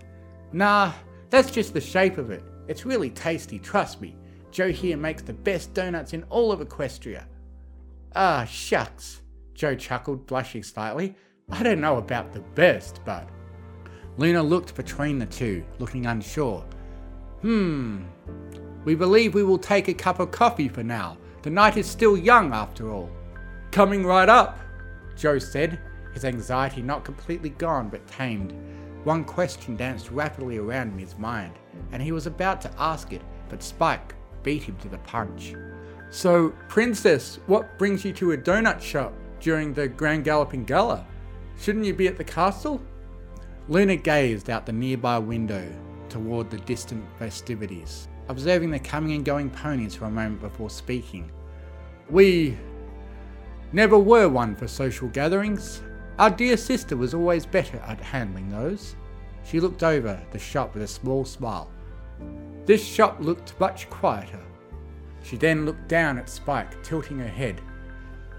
Nah, 0.52 0.92
that's 1.30 1.50
just 1.50 1.74
the 1.74 1.80
shape 1.80 2.18
of 2.18 2.30
it. 2.30 2.44
It's 2.68 2.86
really 2.86 3.10
tasty, 3.10 3.58
trust 3.58 4.00
me. 4.00 4.16
Joe 4.52 4.70
here 4.70 4.96
makes 4.96 5.22
the 5.22 5.32
best 5.32 5.74
donuts 5.74 6.12
in 6.12 6.22
all 6.24 6.52
of 6.52 6.60
Equestria. 6.60 7.24
Ah, 8.14 8.44
shucks. 8.44 9.22
Joe 9.54 9.74
chuckled, 9.74 10.26
blushing 10.26 10.62
slightly. 10.62 11.16
I 11.50 11.62
don't 11.62 11.80
know 11.80 11.96
about 11.96 12.32
the 12.32 12.40
best, 12.40 13.00
but. 13.04 13.28
Luna 14.18 14.42
looked 14.42 14.74
between 14.74 15.18
the 15.18 15.26
two, 15.26 15.64
looking 15.78 16.06
unsure. 16.06 16.64
Hmm. 17.42 18.04
We 18.84 18.94
believe 18.94 19.34
we 19.34 19.42
will 19.42 19.58
take 19.58 19.88
a 19.88 19.94
cup 19.94 20.20
of 20.20 20.30
coffee 20.30 20.68
for 20.68 20.82
now. 20.82 21.18
The 21.42 21.50
night 21.50 21.76
is 21.76 21.86
still 21.86 22.16
young, 22.16 22.52
after 22.52 22.92
all. 22.92 23.10
Coming 23.72 24.04
right 24.06 24.28
up, 24.28 24.58
Joe 25.16 25.38
said, 25.38 25.78
his 26.14 26.24
anxiety 26.24 26.80
not 26.82 27.04
completely 27.04 27.50
gone 27.50 27.88
but 27.90 28.06
tamed. 28.06 28.54
One 29.06 29.22
question 29.22 29.76
danced 29.76 30.10
rapidly 30.10 30.58
around 30.58 30.90
in 30.90 30.98
his 30.98 31.16
mind, 31.16 31.52
and 31.92 32.02
he 32.02 32.10
was 32.10 32.26
about 32.26 32.60
to 32.62 32.72
ask 32.76 33.12
it, 33.12 33.22
but 33.48 33.62
Spike 33.62 34.16
beat 34.42 34.64
him 34.64 34.76
to 34.78 34.88
the 34.88 34.98
punch. 34.98 35.54
So, 36.10 36.52
Princess, 36.66 37.38
what 37.46 37.78
brings 37.78 38.04
you 38.04 38.12
to 38.14 38.32
a 38.32 38.36
donut 38.36 38.80
shop 38.80 39.12
during 39.38 39.72
the 39.72 39.86
Grand 39.86 40.24
Galloping 40.24 40.64
Gala? 40.64 41.06
Shouldn't 41.56 41.84
you 41.84 41.94
be 41.94 42.08
at 42.08 42.16
the 42.16 42.24
castle? 42.24 42.82
Luna 43.68 43.94
gazed 43.94 44.50
out 44.50 44.66
the 44.66 44.72
nearby 44.72 45.18
window 45.18 45.64
toward 46.08 46.50
the 46.50 46.58
distant 46.58 47.04
festivities, 47.16 48.08
observing 48.26 48.72
the 48.72 48.80
coming 48.80 49.12
and 49.12 49.24
going 49.24 49.50
ponies 49.50 49.94
for 49.94 50.06
a 50.06 50.10
moment 50.10 50.40
before 50.40 50.68
speaking. 50.68 51.30
We 52.10 52.58
never 53.72 54.00
were 54.00 54.28
one 54.28 54.56
for 54.56 54.66
social 54.66 55.06
gatherings, 55.06 55.80
our 56.18 56.30
dear 56.30 56.56
sister 56.56 56.96
was 56.96 57.12
always 57.12 57.44
better 57.44 57.78
at 57.80 58.00
handling 58.00 58.48
those. 58.48 58.96
She 59.44 59.60
looked 59.60 59.82
over 59.82 60.20
the 60.32 60.38
shop 60.38 60.72
with 60.72 60.82
a 60.82 60.88
small 60.88 61.24
smile. 61.24 61.70
This 62.64 62.84
shop 62.84 63.18
looked 63.20 63.58
much 63.60 63.90
quieter. 63.90 64.40
She 65.22 65.36
then 65.36 65.66
looked 65.66 65.88
down 65.88 66.18
at 66.18 66.30
Spike, 66.30 66.82
tilting 66.82 67.18
her 67.18 67.28
head. 67.28 67.60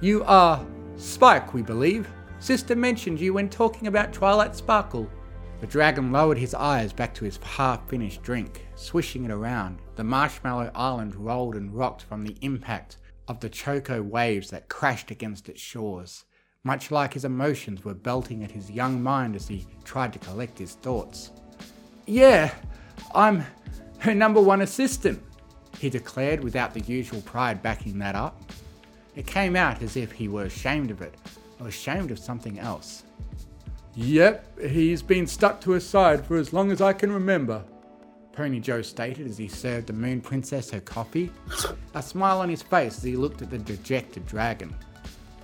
You 0.01 0.24
are 0.24 0.65
Spike, 0.96 1.53
we 1.53 1.62
believe. 1.62 2.10
Sister 2.39 2.75
mentioned 2.75 3.19
you 3.19 3.34
when 3.34 3.50
talking 3.50 3.88
about 3.88 4.12
Twilight 4.12 4.55
Sparkle. 4.55 5.10
The 5.62 5.67
dragon 5.67 6.12
lowered 6.12 6.38
his 6.38 6.53
eyes 6.53 6.93
back 6.93 7.13
to 7.15 7.25
his 7.25 7.38
half 7.38 7.88
finished 7.88 8.24
drink, 8.24 8.67
swishing 8.75 9.25
it 9.25 9.31
around. 9.31 9.79
The 9.96 10.03
marshmallow 10.03 10.72
island 10.74 11.15
rolled 11.15 11.55
and 11.55 11.74
rocked 11.74 12.03
from 12.03 12.24
the 12.24 12.38
impact 12.41 12.98
of 13.27 13.39
the 13.39 13.50
choco 13.50 14.01
waves 14.01 14.50
that 14.50 14.69
crashed 14.69 15.12
against 15.12 15.50
its 15.50 15.62
shores 15.62 16.25
much 16.67 16.91
like 16.91 17.13
his 17.13 17.24
emotions 17.24 17.86
were 17.86 17.93
belting 17.93 18.43
at 18.43 18.51
his 18.51 18.69
young 18.69 19.01
mind 19.01 19.38
as 19.38 19.47
he 19.47 19.65
tried 19.86 20.12
to 20.12 20.19
collect 20.19 20.59
his 20.59 20.74
thoughts. 20.74 21.31
Yeah, 22.05 22.53
I'm 23.15 23.45
her 24.00 24.13
number 24.13 24.41
one 24.41 24.62
assistant, 24.62 25.24
he 25.79 25.89
declared 25.89 26.43
without 26.43 26.74
the 26.74 26.81
usual 26.81 27.21
pride 27.21 27.63
backing 27.63 27.97
that 28.00 28.15
up. 28.15 28.39
It 29.15 29.25
came 29.25 29.55
out 29.55 29.81
as 29.81 29.95
if 29.95 30.12
he 30.12 30.27
were 30.27 30.43
ashamed 30.43 30.91
of 30.91 31.01
it, 31.01 31.15
or 31.59 31.69
ashamed 31.69 32.12
of 32.12 32.19
something 32.19 32.59
else. 32.59 33.03
Yep, 33.95 34.59
he's 34.69 35.01
been 35.01 35.25
stuck 35.25 35.62
to 35.62 35.71
his 35.71 35.88
side 35.88 36.25
for 36.25 36.36
as 36.36 36.51
long 36.51 36.71
as 36.71 36.81
I 36.81 36.91
can 36.91 37.12
remember, 37.12 37.63
Pony 38.33 38.59
Joe 38.59 38.81
stated 38.81 39.25
as 39.25 39.38
he 39.38 39.47
served 39.47 39.88
the 39.88 39.93
Moon 39.93 40.19
Princess 40.19 40.69
her 40.71 40.81
coffee, 40.81 41.31
a 41.95 42.03
smile 42.03 42.41
on 42.41 42.50
his 42.50 42.62
face 42.62 42.97
as 42.97 43.03
he 43.03 43.15
looked 43.15 43.41
at 43.41 43.50
the 43.50 43.57
dejected 43.57 44.27
dragon 44.27 44.75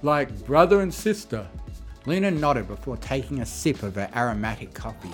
like 0.03 0.45
brother 0.45 0.81
and 0.81 0.93
sister. 0.93 1.48
Luna 2.05 2.29
nodded 2.29 2.67
before 2.67 2.98
taking 2.98 3.39
a 3.39 3.45
sip 3.45 3.81
of 3.81 3.95
her 3.95 4.10
aromatic 4.13 4.74
coffee, 4.74 5.10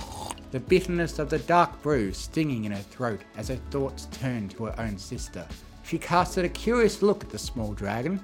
the 0.51 0.60
bitterness 0.60 1.19
of 1.19 1.29
the 1.29 1.38
dark 1.39 1.79
brew 1.84 2.12
stinging 2.12 2.65
in 2.65 2.72
her 2.72 2.81
throat 2.81 3.22
as 3.38 3.50
her 3.50 3.60
thoughts 3.69 4.08
turned 4.12 4.50
to 4.50 4.65
her 4.65 4.75
own 4.79 4.98
sister. 4.98 5.48
She 5.84 6.00
casted 6.00 6.46
a 6.46 6.50
curious 6.50 7.03
look 7.03 7.24
at 7.24 7.29
the 7.29 7.38
small 7.38 7.74
dragon. 7.74 8.19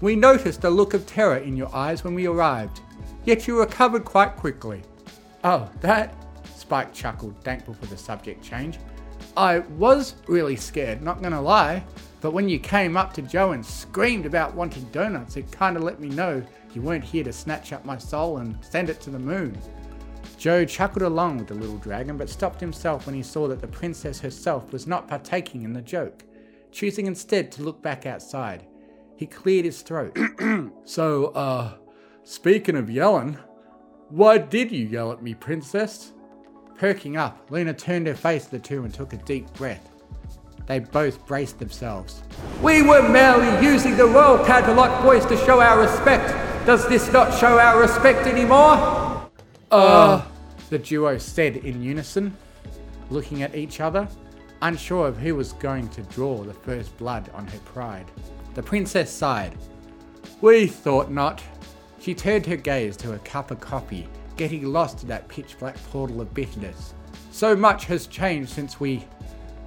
We 0.00 0.16
noticed 0.16 0.64
a 0.64 0.70
look 0.70 0.94
of 0.94 1.06
terror 1.06 1.38
in 1.38 1.56
your 1.56 1.74
eyes 1.74 2.02
when 2.02 2.14
we 2.14 2.26
arrived, 2.26 2.80
yet 3.24 3.46
you 3.46 3.60
recovered 3.60 4.04
quite 4.04 4.34
quickly. 4.36 4.82
Oh, 5.44 5.70
that? 5.80 6.14
Spike 6.56 6.92
chuckled, 6.92 7.36
thankful 7.44 7.74
for 7.74 7.86
the 7.86 7.96
subject 7.96 8.42
change. 8.42 8.78
I 9.36 9.60
was 9.60 10.16
really 10.26 10.56
scared, 10.56 11.00
not 11.00 11.22
gonna 11.22 11.40
lie. 11.40 11.84
But 12.20 12.32
when 12.32 12.48
you 12.48 12.58
came 12.58 12.96
up 12.96 13.12
to 13.14 13.22
Joe 13.22 13.52
and 13.52 13.64
screamed 13.64 14.26
about 14.26 14.54
wanting 14.54 14.84
donuts, 14.90 15.36
it 15.36 15.56
kinda 15.56 15.80
let 15.80 16.00
me 16.00 16.08
know 16.08 16.42
you 16.74 16.82
weren't 16.82 17.04
here 17.04 17.24
to 17.24 17.32
snatch 17.32 17.72
up 17.72 17.84
my 17.84 17.96
soul 17.96 18.38
and 18.38 18.56
send 18.60 18.90
it 18.90 19.00
to 19.02 19.10
the 19.10 19.18
moon. 19.18 19.56
Joe 20.36 20.64
chuckled 20.64 21.02
along 21.02 21.38
with 21.38 21.48
the 21.48 21.54
little 21.54 21.78
dragon, 21.78 22.16
but 22.16 22.28
stopped 22.28 22.60
himself 22.60 23.06
when 23.06 23.14
he 23.14 23.22
saw 23.22 23.48
that 23.48 23.60
the 23.60 23.66
princess 23.66 24.20
herself 24.20 24.72
was 24.72 24.86
not 24.86 25.08
partaking 25.08 25.62
in 25.62 25.72
the 25.72 25.82
joke, 25.82 26.24
choosing 26.70 27.06
instead 27.06 27.50
to 27.52 27.62
look 27.62 27.82
back 27.82 28.06
outside. 28.06 28.66
He 29.16 29.26
cleared 29.26 29.64
his 29.64 29.82
throat. 29.82 30.16
so, 30.84 31.26
uh, 31.26 31.74
speaking 32.22 32.76
of 32.76 32.88
yelling, 32.88 33.36
why 34.10 34.38
did 34.38 34.70
you 34.70 34.86
yell 34.86 35.10
at 35.10 35.22
me, 35.22 35.34
princess? 35.34 36.12
Perking 36.76 37.16
up, 37.16 37.50
Luna 37.50 37.74
turned 37.74 38.06
her 38.06 38.14
face 38.14 38.44
to 38.44 38.52
the 38.52 38.58
two 38.60 38.84
and 38.84 38.94
took 38.94 39.12
a 39.12 39.16
deep 39.16 39.52
breath. 39.54 39.97
They 40.68 40.80
both 40.80 41.26
braced 41.26 41.58
themselves. 41.58 42.22
We 42.62 42.82
were 42.82 43.08
merely 43.08 43.66
using 43.66 43.96
the 43.96 44.04
royal 44.04 44.44
Canterlot 44.44 45.02
voice 45.02 45.24
to 45.24 45.36
show 45.38 45.62
our 45.62 45.80
respect. 45.80 46.28
Does 46.66 46.86
this 46.88 47.10
not 47.10 47.36
show 47.36 47.58
our 47.58 47.80
respect 47.80 48.26
anymore? 48.26 49.30
Uh, 49.70 50.22
the 50.68 50.78
duo 50.78 51.16
said 51.16 51.56
in 51.56 51.82
unison, 51.82 52.36
looking 53.08 53.42
at 53.42 53.54
each 53.54 53.80
other, 53.80 54.06
unsure 54.60 55.08
of 55.08 55.16
who 55.16 55.34
was 55.34 55.54
going 55.54 55.88
to 55.88 56.02
draw 56.02 56.44
the 56.44 56.52
first 56.52 56.94
blood 56.98 57.30
on 57.32 57.46
her 57.46 57.58
pride. 57.60 58.10
The 58.52 58.62
princess 58.62 59.10
sighed. 59.10 59.56
We 60.42 60.66
thought 60.66 61.10
not. 61.10 61.42
She 61.98 62.14
turned 62.14 62.44
her 62.44 62.56
gaze 62.56 62.96
to 62.98 63.12
her 63.12 63.18
cup 63.20 63.50
of 63.50 63.60
coffee, 63.60 64.06
getting 64.36 64.66
lost 64.66 65.02
in 65.02 65.08
that 65.08 65.28
pitch 65.28 65.58
black 65.58 65.76
portal 65.84 66.20
of 66.20 66.34
bitterness. 66.34 66.92
So 67.30 67.56
much 67.56 67.86
has 67.86 68.06
changed 68.06 68.50
since 68.50 68.78
we 68.78 69.06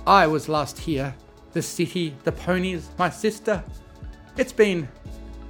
I 0.07 0.25
was 0.25 0.49
last 0.49 0.79
here. 0.79 1.13
The 1.53 1.61
city, 1.61 2.15
the 2.23 2.31
ponies, 2.31 2.89
my 2.97 3.11
sister. 3.11 3.63
It's 4.35 4.51
been 4.51 4.89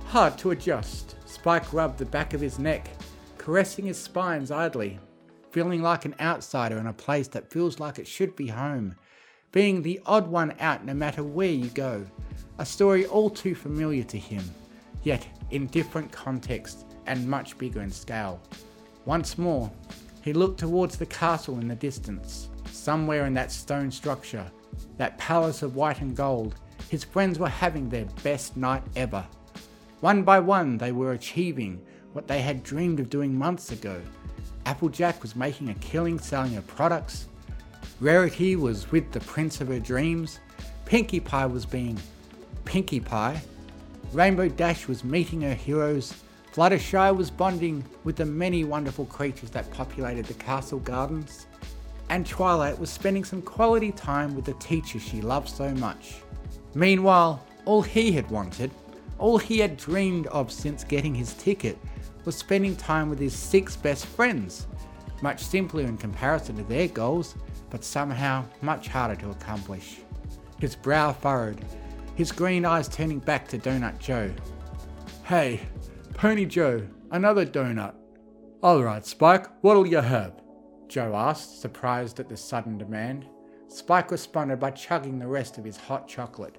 hard 0.08 0.38
to 0.40 0.52
adjust. 0.52 1.16
Spike 1.26 1.72
rubbed 1.72 1.98
the 1.98 2.06
back 2.06 2.34
of 2.34 2.42
his 2.42 2.60
neck, 2.60 2.90
caressing 3.38 3.86
his 3.86 3.98
spines 3.98 4.52
idly, 4.52 5.00
feeling 5.52 5.82
like 5.82 6.04
an 6.04 6.16
outsider 6.20 6.78
in 6.78 6.88
a 6.88 6.94
place 6.94 7.30
that 7.30 7.50
feels 7.50 7.80
like 7.80 7.98
it 7.98 8.06
should 8.06 8.36
be 8.36 8.48
home, 8.48 8.96
being 9.54 9.82
the 9.82 10.02
odd 10.06 10.28
one 10.28 10.54
out 10.60 10.84
no 10.84 10.94
matter 10.94 11.24
where 11.24 11.48
you 11.48 11.70
go. 11.70 12.06
A 12.60 12.66
story 12.66 13.06
all 13.06 13.30
too 13.30 13.56
familiar 13.56 14.04
to 14.04 14.18
him, 14.18 14.44
yet 15.04 15.26
in 15.52 15.68
different 15.68 16.12
context 16.12 16.86
and 17.06 17.26
much 17.26 17.58
bigger 17.58 17.82
in 17.82 17.90
scale. 17.90 18.42
Once 19.06 19.38
more, 19.38 19.72
he 20.22 20.34
looked 20.34 20.60
towards 20.60 20.98
the 20.98 21.06
castle 21.06 21.58
in 21.60 21.70
the 21.70 21.76
distance. 21.76 22.50
Somewhere 22.72 23.26
in 23.26 23.34
that 23.34 23.52
stone 23.52 23.92
structure, 23.92 24.50
that 24.98 25.18
palace 25.18 25.62
of 25.62 25.76
white 25.76 26.02
and 26.02 26.16
gold, 26.16 26.56
his 26.90 27.04
friends 27.04 27.38
were 27.38 27.50
having 27.50 27.90
their 27.90 28.06
best 28.24 28.56
night 28.56 28.82
ever. 28.96 29.26
One 30.00 30.24
by 30.24 30.40
one, 30.40 30.78
they 30.78 30.92
were 30.92 31.12
achieving 31.12 31.82
what 32.14 32.28
they 32.28 32.42
had 32.42 32.64
dreamed 32.64 33.00
of 33.00 33.10
doing 33.10 33.38
months 33.38 33.72
ago. 33.72 34.02
Applejack 34.66 35.22
was 35.22 35.36
making 35.36 35.70
a 35.70 35.74
killing 35.76 36.18
selling 36.18 36.54
her 36.54 36.62
products. 36.62 37.28
Rarity 38.00 38.56
was 38.56 38.90
with 38.92 39.12
the 39.12 39.20
prince 39.20 39.62
of 39.62 39.68
her 39.68 39.80
dreams. 39.80 40.40
Pinkie 40.86 41.20
Pie 41.20 41.46
was 41.46 41.66
being 41.66 42.00
Pinkie 42.66 43.00
Pie. 43.02 43.42
Rainbow 44.14 44.48
Dash 44.48 44.88
was 44.88 45.04
meeting 45.04 45.42
her 45.42 45.54
heroes. 45.54 46.14
Fluttershy 46.54 47.16
was 47.16 47.30
bonding 47.30 47.84
with 48.04 48.16
the 48.16 48.26
many 48.26 48.64
wonderful 48.64 49.06
creatures 49.06 49.52
that 49.52 49.72
populated 49.72 50.26
the 50.26 50.34
castle 50.36 50.80
gardens 50.80 51.48
and 52.12 52.28
Twilight 52.28 52.78
was 52.78 52.90
spending 52.90 53.24
some 53.24 53.42
quality 53.42 53.94
time 53.94 54.36
with 54.36 54.44
the 54.44 54.54
teacher 54.56 55.00
she 55.00 55.22
loved 55.22 55.48
so 55.48 55.74
much. 55.76 56.16
Meanwhile, 56.76 57.44
all 57.64 57.82
he 57.82 58.12
had 58.12 58.30
wanted, 58.30 58.70
All 59.22 59.38
he 59.38 59.60
had 59.60 59.78
dreamed 59.78 60.26
of 60.28 60.52
since 60.52 60.84
getting 60.84 61.14
his 61.14 61.36
ticket 61.36 61.78
was 62.26 62.36
spending 62.36 62.76
time 62.76 63.08
with 63.08 63.20
his 63.20 63.36
six 63.36 63.76
best 63.76 64.08
friends. 64.08 64.66
Much 65.22 65.44
simpler 65.44 65.84
in 65.84 65.96
comparison 65.96 66.58
to 66.58 66.64
their 66.64 66.88
goals, 66.88 67.36
but 67.70 67.84
somehow 67.84 68.44
much 68.64 68.88
harder 68.88 69.16
to 69.22 69.30
accomplish. 69.30 70.00
His 70.60 70.76
brow 70.76 71.14
furrowed, 71.14 71.64
his 72.16 72.32
green 72.32 72.66
eyes 72.66 72.88
turning 72.88 73.20
back 73.20 73.48
to 73.50 73.60
Donut 73.60 74.00
Joe. 74.00 74.32
Hey, 75.24 75.62
Pony 76.16 76.46
Joe, 76.46 76.88
another 77.12 77.46
donut. 77.46 77.94
Alright, 78.64 79.06
Spike, 79.06 79.46
what'll 79.62 79.86
you 79.86 79.98
have? 79.98 80.34
Joe 80.92 81.16
asked, 81.16 81.62
surprised 81.62 82.20
at 82.20 82.28
the 82.28 82.36
sudden 82.36 82.78
demand. 82.78 83.26
Spike 83.70 84.12
responded 84.12 84.60
by 84.60 84.72
chugging 84.72 85.20
the 85.20 85.28
rest 85.28 85.58
of 85.58 85.64
his 85.64 85.78
hot 85.78 86.06
chocolate. 86.06 86.58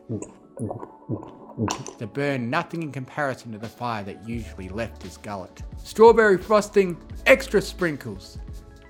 The 1.98 2.06
burn 2.06 2.48
nothing 2.48 2.82
in 2.82 2.92
comparison 2.92 3.52
to 3.52 3.58
the 3.58 3.68
fire 3.68 4.02
that 4.04 4.26
usually 4.26 4.70
left 4.70 5.02
his 5.02 5.18
gullet. 5.18 5.62
Strawberry 5.76 6.38
frosting, 6.38 6.96
extra 7.26 7.60
sprinkles. 7.60 8.38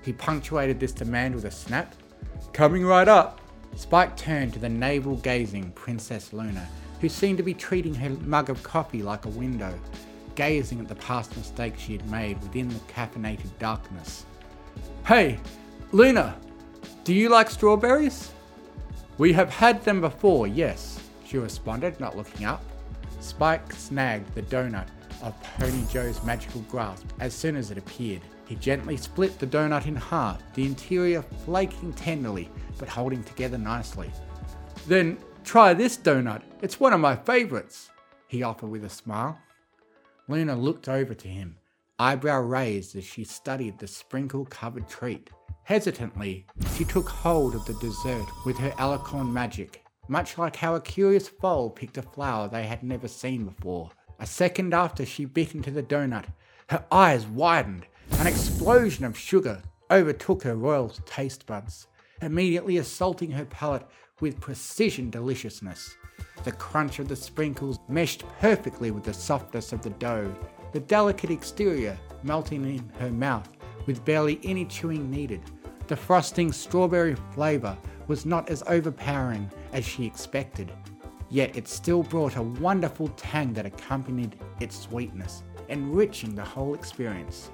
He 0.01 0.13
punctuated 0.13 0.79
this 0.79 0.93
demand 0.93 1.35
with 1.35 1.43
a 1.43 1.51
snap. 1.51 1.93
Coming 2.53 2.85
right 2.85 3.09
up. 3.09 3.41
Spike 3.75 4.15
turned 4.15 4.53
to 4.53 4.59
the 4.59 4.69
navel 4.69 5.17
gazing 5.17 5.71
Princess 5.71 6.31
Luna, 6.31 6.65
who 7.01 7.09
seemed 7.09 7.37
to 7.39 7.43
be 7.43 7.53
treating 7.53 7.95
her 7.95 8.11
mug 8.11 8.49
of 8.49 8.63
coffee 8.63 9.03
like 9.03 9.25
a 9.25 9.29
window, 9.29 9.77
gazing 10.35 10.79
at 10.79 10.87
the 10.87 10.95
past 10.95 11.35
mistakes 11.35 11.81
she 11.81 11.91
had 11.91 12.09
made 12.09 12.41
within 12.41 12.69
the 12.69 12.79
caffeinated 12.87 13.49
darkness. 13.59 14.25
Hey, 15.05 15.37
Luna, 15.91 16.33
do 17.03 17.13
you 17.13 17.27
like 17.27 17.49
strawberries? 17.49 18.31
We 19.17 19.33
have 19.33 19.49
had 19.49 19.83
them 19.83 19.99
before, 19.99 20.47
yes, 20.47 20.97
she 21.25 21.37
responded, 21.37 21.99
not 21.99 22.15
looking 22.15 22.45
up. 22.45 22.63
Spike 23.19 23.73
snagged 23.73 24.33
the 24.33 24.43
donut 24.43 24.87
of 25.21 25.35
Pony 25.57 25.83
Joe's 25.91 26.23
magical 26.23 26.61
grasp 26.61 27.05
as 27.19 27.33
soon 27.33 27.57
as 27.57 27.69
it 27.69 27.77
appeared. 27.77 28.21
He 28.47 28.55
gently 28.55 28.95
split 28.95 29.37
the 29.39 29.45
donut 29.45 29.87
in 29.87 29.97
half, 29.97 30.41
the 30.53 30.65
interior 30.65 31.21
flaking 31.43 31.91
tenderly 31.91 32.49
but 32.79 32.87
holding 32.87 33.25
together 33.25 33.57
nicely. 33.57 34.09
Then 34.87 35.17
try 35.43 35.73
this 35.73 35.97
donut, 35.97 36.43
it's 36.61 36.79
one 36.79 36.93
of 36.93 37.01
my 37.01 37.17
favourites, 37.17 37.89
he 38.29 38.41
offered 38.41 38.69
with 38.69 38.85
a 38.85 38.89
smile. 38.89 39.37
Luna 40.29 40.55
looked 40.55 40.87
over 40.87 41.13
to 41.13 41.27
him, 41.27 41.57
eyebrow 42.03 42.41
raised 42.41 42.97
as 42.97 43.05
she 43.05 43.23
studied 43.23 43.79
the 43.79 43.87
sprinkle 43.87 44.43
covered 44.43 44.89
treat. 44.89 45.29
Hesitantly, 45.63 46.45
she 46.75 46.83
took 46.83 47.07
hold 47.07 47.55
of 47.55 47.63
the 47.63 47.75
dessert 47.75 48.25
with 48.45 48.57
her 48.57 48.71
alicorn 48.71 49.31
magic, 49.31 49.85
much 50.09 50.37
like 50.37 50.57
how 50.57 50.75
a 50.75 50.81
curious 50.81 51.29
foal 51.29 51.69
picked 51.69 51.97
a 51.97 52.01
flower 52.01 52.49
they 52.49 52.65
had 52.65 52.83
never 52.83 53.07
seen 53.07 53.45
before. 53.45 53.89
A 54.19 54.25
second 54.25 54.73
after 54.73 55.05
she 55.05 55.23
bit 55.23 55.55
into 55.55 55.71
the 55.71 55.81
donut, 55.81 56.25
her 56.69 56.83
eyes 56.91 57.25
widened. 57.25 57.85
An 58.19 58.27
explosion 58.27 59.05
of 59.05 59.17
sugar 59.17 59.61
overtook 59.89 60.43
her 60.43 60.57
royal 60.57 60.89
taste 61.05 61.45
buds, 61.45 61.87
immediately 62.21 62.79
assaulting 62.79 63.31
her 63.31 63.45
palate 63.45 63.87
with 64.19 64.41
precision 64.41 65.09
deliciousness. 65.09 65.95
The 66.43 66.51
crunch 66.51 66.99
of 66.99 67.07
the 67.07 67.15
sprinkles 67.15 67.79
meshed 67.87 68.25
perfectly 68.41 68.91
with 68.91 69.05
the 69.05 69.13
softness 69.13 69.71
of 69.71 69.81
the 69.81 69.91
dough, 69.91 70.35
the 70.73 70.79
delicate 70.79 71.29
exterior 71.29 71.97
melting 72.23 72.65
in 72.65 72.91
her 72.99 73.11
mouth 73.11 73.47
with 73.85 74.03
barely 74.03 74.39
any 74.43 74.65
chewing 74.65 75.09
needed. 75.09 75.41
The 75.87 75.95
frosting 75.95 76.51
strawberry 76.51 77.15
flavour 77.33 77.77
was 78.07 78.25
not 78.25 78.49
as 78.49 78.63
overpowering 78.67 79.49
as 79.71 79.85
she 79.85 80.05
expected, 80.05 80.71
yet 81.29 81.55
it 81.55 81.67
still 81.67 82.03
brought 82.03 82.35
a 82.35 82.41
wonderful 82.41 83.09
tang 83.09 83.53
that 83.53 83.65
accompanied 83.65 84.35
its 84.59 84.77
sweetness, 84.77 85.43
enriching 85.69 86.35
the 86.35 86.43
whole 86.43 86.73
experience. 86.73 87.51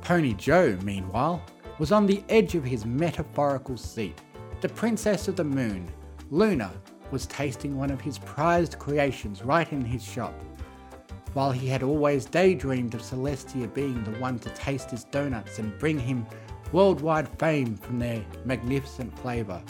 Pony 0.00 0.34
Joe, 0.34 0.76
meanwhile, 0.82 1.42
was 1.78 1.92
on 1.92 2.06
the 2.06 2.24
edge 2.28 2.54
of 2.54 2.64
his 2.64 2.84
metaphorical 2.84 3.76
seat. 3.76 4.20
The 4.60 4.68
Princess 4.68 5.28
of 5.28 5.36
the 5.36 5.44
Moon, 5.44 5.88
Luna, 6.30 6.72
was 7.10 7.26
tasting 7.26 7.76
one 7.76 7.90
of 7.90 8.00
his 8.00 8.18
prized 8.18 8.78
creations 8.78 9.42
right 9.42 9.70
in 9.72 9.84
his 9.84 10.02
shop. 10.04 10.34
While 11.34 11.52
he 11.52 11.68
had 11.68 11.82
always 11.82 12.24
daydreamed 12.24 12.94
of 12.94 13.02
Celestia 13.02 13.72
being 13.72 14.02
the 14.04 14.18
one 14.18 14.38
to 14.40 14.50
taste 14.50 14.90
his 14.90 15.04
donuts 15.04 15.58
and 15.58 15.78
bring 15.78 15.98
him 15.98 16.26
worldwide 16.72 17.28
fame 17.38 17.76
from 17.76 17.98
their 17.98 18.24
magnificent 18.44 19.16
flavour, 19.18 19.62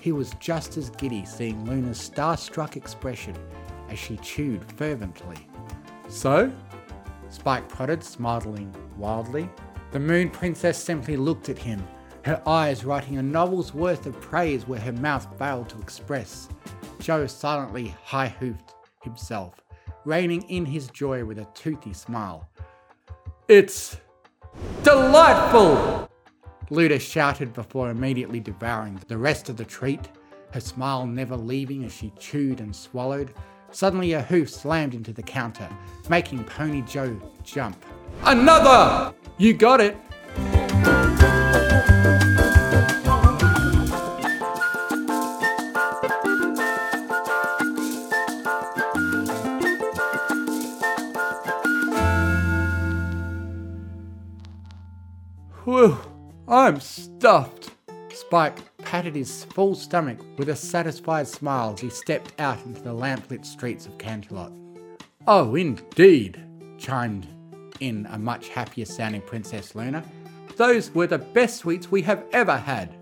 he 0.00 0.12
was 0.12 0.34
just 0.40 0.76
as 0.76 0.90
giddy 0.90 1.24
seeing 1.24 1.64
Luna's 1.64 1.98
starstruck 1.98 2.76
expression 2.76 3.36
as 3.88 3.98
she 3.98 4.16
chewed 4.18 4.64
fervently. 4.72 5.48
So? 6.08 6.50
Spike 7.28 7.68
prodded, 7.68 8.02
smiling 8.02 8.74
wildly. 8.96 9.48
The 9.92 10.00
Moon 10.00 10.30
Princess 10.30 10.82
simply 10.82 11.16
looked 11.16 11.48
at 11.48 11.58
him, 11.58 11.86
her 12.24 12.42
eyes 12.46 12.84
writing 12.84 13.18
a 13.18 13.22
novel's 13.22 13.72
worth 13.72 14.06
of 14.06 14.20
praise 14.20 14.66
where 14.66 14.80
her 14.80 14.92
mouth 14.92 15.26
failed 15.38 15.68
to 15.70 15.80
express. 15.80 16.48
Joe 16.98 17.26
silently 17.26 17.94
high 18.04 18.28
hoofed 18.28 18.74
himself, 19.02 19.59
reining 20.04 20.42
in 20.42 20.64
his 20.64 20.88
joy 20.88 21.24
with 21.24 21.38
a 21.38 21.46
toothy 21.54 21.92
smile. 21.92 22.48
It's 23.48 23.96
delightful! 24.82 26.08
Luna 26.70 26.98
shouted 26.98 27.52
before 27.52 27.90
immediately 27.90 28.40
devouring 28.40 29.00
the 29.08 29.18
rest 29.18 29.48
of 29.48 29.56
the 29.56 29.64
treat, 29.64 30.08
her 30.52 30.60
smile 30.60 31.06
never 31.06 31.36
leaving 31.36 31.84
as 31.84 31.92
she 31.92 32.12
chewed 32.18 32.60
and 32.60 32.74
swallowed. 32.74 33.34
Suddenly, 33.72 34.12
her 34.12 34.22
hoof 34.22 34.50
slammed 34.50 34.94
into 34.94 35.12
the 35.12 35.22
counter, 35.22 35.68
making 36.08 36.44
Pony 36.44 36.82
Joe 36.82 37.20
jump. 37.44 37.84
Another! 38.22 39.14
You 39.38 39.54
got 39.54 39.80
it! 39.80 39.96
Whew, 55.70 55.96
I'm 56.48 56.80
stuffed. 56.80 57.70
Spike 58.12 58.58
patted 58.78 59.14
his 59.14 59.44
full 59.44 59.76
stomach 59.76 60.18
with 60.36 60.48
a 60.48 60.56
satisfied 60.56 61.28
smile 61.28 61.74
as 61.74 61.80
he 61.80 61.90
stepped 61.90 62.32
out 62.40 62.58
into 62.66 62.82
the 62.82 62.92
lamplit 62.92 63.44
streets 63.44 63.86
of 63.86 63.96
Canterlot. 63.96 64.52
Oh, 65.28 65.54
indeed, 65.54 66.42
chimed 66.76 67.28
in 67.78 68.08
a 68.10 68.18
much 68.18 68.48
happier 68.48 68.84
sounding 68.84 69.22
Princess 69.22 69.76
Luna. 69.76 70.02
Those 70.56 70.92
were 70.92 71.06
the 71.06 71.18
best 71.18 71.58
sweets 71.58 71.88
we 71.88 72.02
have 72.02 72.24
ever 72.32 72.56
had. 72.56 72.92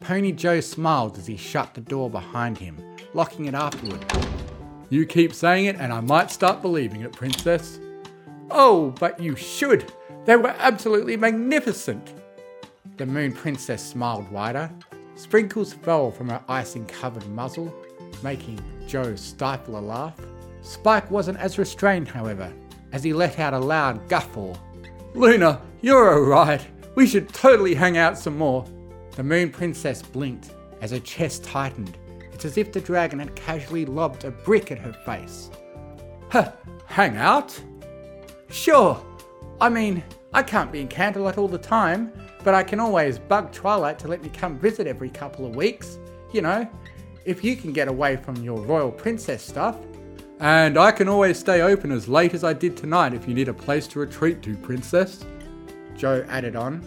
Pony 0.00 0.32
Joe 0.32 0.58
smiled 0.58 1.18
as 1.18 1.28
he 1.28 1.36
shut 1.36 1.74
the 1.74 1.80
door 1.80 2.10
behind 2.10 2.58
him, 2.58 2.76
locking 3.14 3.44
it 3.44 3.54
afterward. 3.54 4.04
You 4.90 5.06
keep 5.06 5.32
saying 5.32 5.66
it, 5.66 5.76
and 5.76 5.92
I 5.92 6.00
might 6.00 6.32
start 6.32 6.60
believing 6.60 7.02
it, 7.02 7.12
Princess. 7.12 7.78
Oh, 8.50 8.90
but 8.98 9.20
you 9.20 9.36
should. 9.36 9.92
They 10.26 10.36
were 10.36 10.54
absolutely 10.58 11.16
magnificent. 11.16 12.12
The 12.96 13.06
Moon 13.06 13.32
Princess 13.32 13.82
smiled 13.82 14.28
wider. 14.30 14.70
Sprinkles 15.14 15.72
fell 15.72 16.10
from 16.10 16.28
her 16.30 16.42
icing 16.48 16.84
covered 16.86 17.26
muzzle, 17.28 17.72
making 18.24 18.60
Joe 18.88 19.14
stifle 19.14 19.78
a 19.78 19.80
laugh. 19.80 20.18
Spike 20.62 21.08
wasn't 21.12 21.38
as 21.38 21.58
restrained, 21.58 22.08
however, 22.08 22.52
as 22.92 23.04
he 23.04 23.12
let 23.12 23.38
out 23.38 23.54
a 23.54 23.58
loud 23.58 24.08
guffaw. 24.08 24.54
Luna, 25.14 25.60
you're 25.80 26.14
alright. 26.14 26.66
We 26.96 27.06
should 27.06 27.28
totally 27.28 27.74
hang 27.74 27.96
out 27.96 28.18
some 28.18 28.36
more. 28.36 28.64
The 29.12 29.22
Moon 29.22 29.50
Princess 29.50 30.02
blinked 30.02 30.50
as 30.80 30.90
her 30.90 30.98
chest 30.98 31.44
tightened. 31.44 31.96
It's 32.32 32.44
as 32.44 32.58
if 32.58 32.72
the 32.72 32.80
dragon 32.80 33.20
had 33.20 33.36
casually 33.36 33.86
lobbed 33.86 34.24
a 34.24 34.32
brick 34.32 34.72
at 34.72 34.78
her 34.78 34.92
face. 34.92 35.50
Huh, 36.30 36.50
hang 36.86 37.16
out? 37.16 37.58
Sure. 38.50 39.00
I 39.58 39.70
mean, 39.70 40.04
I 40.34 40.42
can't 40.42 40.70
be 40.70 40.80
in 40.80 40.88
Canterlot 40.88 41.38
all 41.38 41.48
the 41.48 41.56
time, 41.56 42.12
but 42.44 42.54
I 42.54 42.62
can 42.62 42.78
always 42.78 43.18
bug 43.18 43.52
Twilight 43.52 43.98
to 44.00 44.08
let 44.08 44.22
me 44.22 44.28
come 44.28 44.58
visit 44.58 44.86
every 44.86 45.08
couple 45.08 45.46
of 45.46 45.56
weeks. 45.56 45.98
You 46.32 46.42
know, 46.42 46.68
if 47.24 47.42
you 47.42 47.56
can 47.56 47.72
get 47.72 47.88
away 47.88 48.16
from 48.16 48.36
your 48.36 48.60
royal 48.60 48.90
princess 48.90 49.42
stuff. 49.42 49.76
And 50.40 50.76
I 50.76 50.92
can 50.92 51.08
always 51.08 51.38
stay 51.38 51.62
open 51.62 51.90
as 51.90 52.06
late 52.06 52.34
as 52.34 52.44
I 52.44 52.52
did 52.52 52.76
tonight 52.76 53.14
if 53.14 53.26
you 53.26 53.32
need 53.32 53.48
a 53.48 53.54
place 53.54 53.86
to 53.88 54.00
retreat 54.00 54.42
to, 54.42 54.54
Princess. 54.58 55.24
Joe 55.96 56.26
added 56.28 56.54
on, 56.54 56.82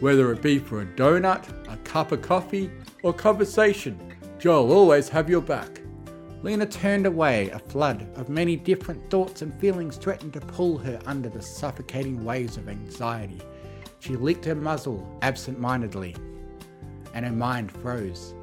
whether 0.00 0.32
it 0.32 0.40
be 0.40 0.58
for 0.58 0.80
a 0.80 0.86
donut, 0.86 1.46
a 1.70 1.76
cup 1.78 2.12
of 2.12 2.22
coffee, 2.22 2.70
or 3.02 3.12
conversation, 3.12 4.00
Joe'll 4.38 4.72
always 4.72 5.10
have 5.10 5.28
your 5.28 5.42
back. 5.42 5.82
Luna 6.42 6.66
turned 6.66 7.06
away, 7.06 7.48
a 7.50 7.58
flood 7.58 8.06
of 8.16 8.28
many 8.28 8.56
different 8.56 9.10
thoughts 9.10 9.42
and 9.42 9.58
feelings 9.58 9.96
threatened 9.96 10.32
to 10.34 10.40
pull 10.40 10.78
her 10.78 11.00
under 11.06 11.28
the 11.28 11.42
suffocating 11.42 12.24
waves 12.24 12.56
of 12.56 12.68
anxiety. 12.68 13.40
She 14.00 14.16
licked 14.16 14.44
her 14.44 14.54
muzzle 14.54 15.18
absent 15.22 15.58
mindedly, 15.58 16.14
and 17.14 17.24
her 17.24 17.32
mind 17.32 17.72
froze. 17.72 18.34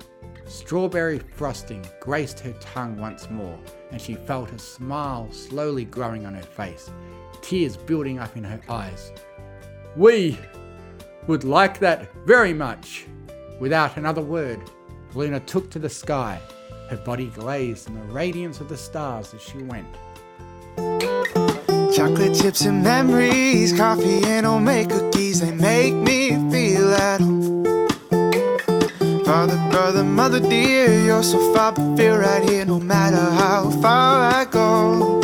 Strawberry 0.45 1.19
frosting 1.19 1.85
graced 2.01 2.39
her 2.41 2.53
tongue 2.59 2.97
once 2.97 3.29
more, 3.29 3.57
and 3.91 4.01
she 4.01 4.15
felt 4.15 4.51
a 4.51 4.59
smile 4.59 5.31
slowly 5.31 5.85
growing 5.85 6.25
on 6.25 6.33
her 6.33 6.41
face, 6.41 6.91
tears 7.41 7.77
building 7.77 8.19
up 8.19 8.35
in 8.35 8.43
her 8.43 8.59
eyes. 8.67 9.11
We 9.95 10.37
would 11.27 11.43
like 11.43 11.79
that 11.79 12.11
very 12.25 12.53
much. 12.53 13.05
Without 13.59 13.95
another 13.95 14.21
word, 14.21 14.59
Luna 15.13 15.39
took 15.41 15.69
to 15.69 15.79
the 15.79 15.89
sky, 15.89 16.41
her 16.93 17.03
body 17.03 17.27
glazed 17.27 17.87
in 17.87 17.95
the 17.95 18.13
radiance 18.13 18.59
of 18.59 18.69
the 18.69 18.77
stars 18.77 19.33
as 19.33 19.41
she 19.41 19.57
went. 19.63 19.87
Chocolate 21.95 22.35
chips 22.35 22.61
and 22.61 22.83
memories, 22.83 23.73
coffee 23.75 24.23
and 24.25 24.45
homemade 24.45 24.91
cookies, 24.91 25.41
they 25.41 25.51
make 25.51 25.95
me 25.95 26.29
feel 26.51 26.93
at 26.93 27.19
home. 27.19 27.63
Father, 29.25 29.57
brother, 29.71 30.03
mother 30.03 30.39
dear, 30.39 30.99
you're 31.03 31.23
so 31.23 31.39
far, 31.53 31.71
but 31.71 31.97
feel 31.97 32.17
right 32.17 32.47
here 32.47 32.65
no 32.65 32.79
matter 32.79 33.17
how 33.41 33.71
far 33.81 34.31
I 34.31 34.45
go. 34.45 35.21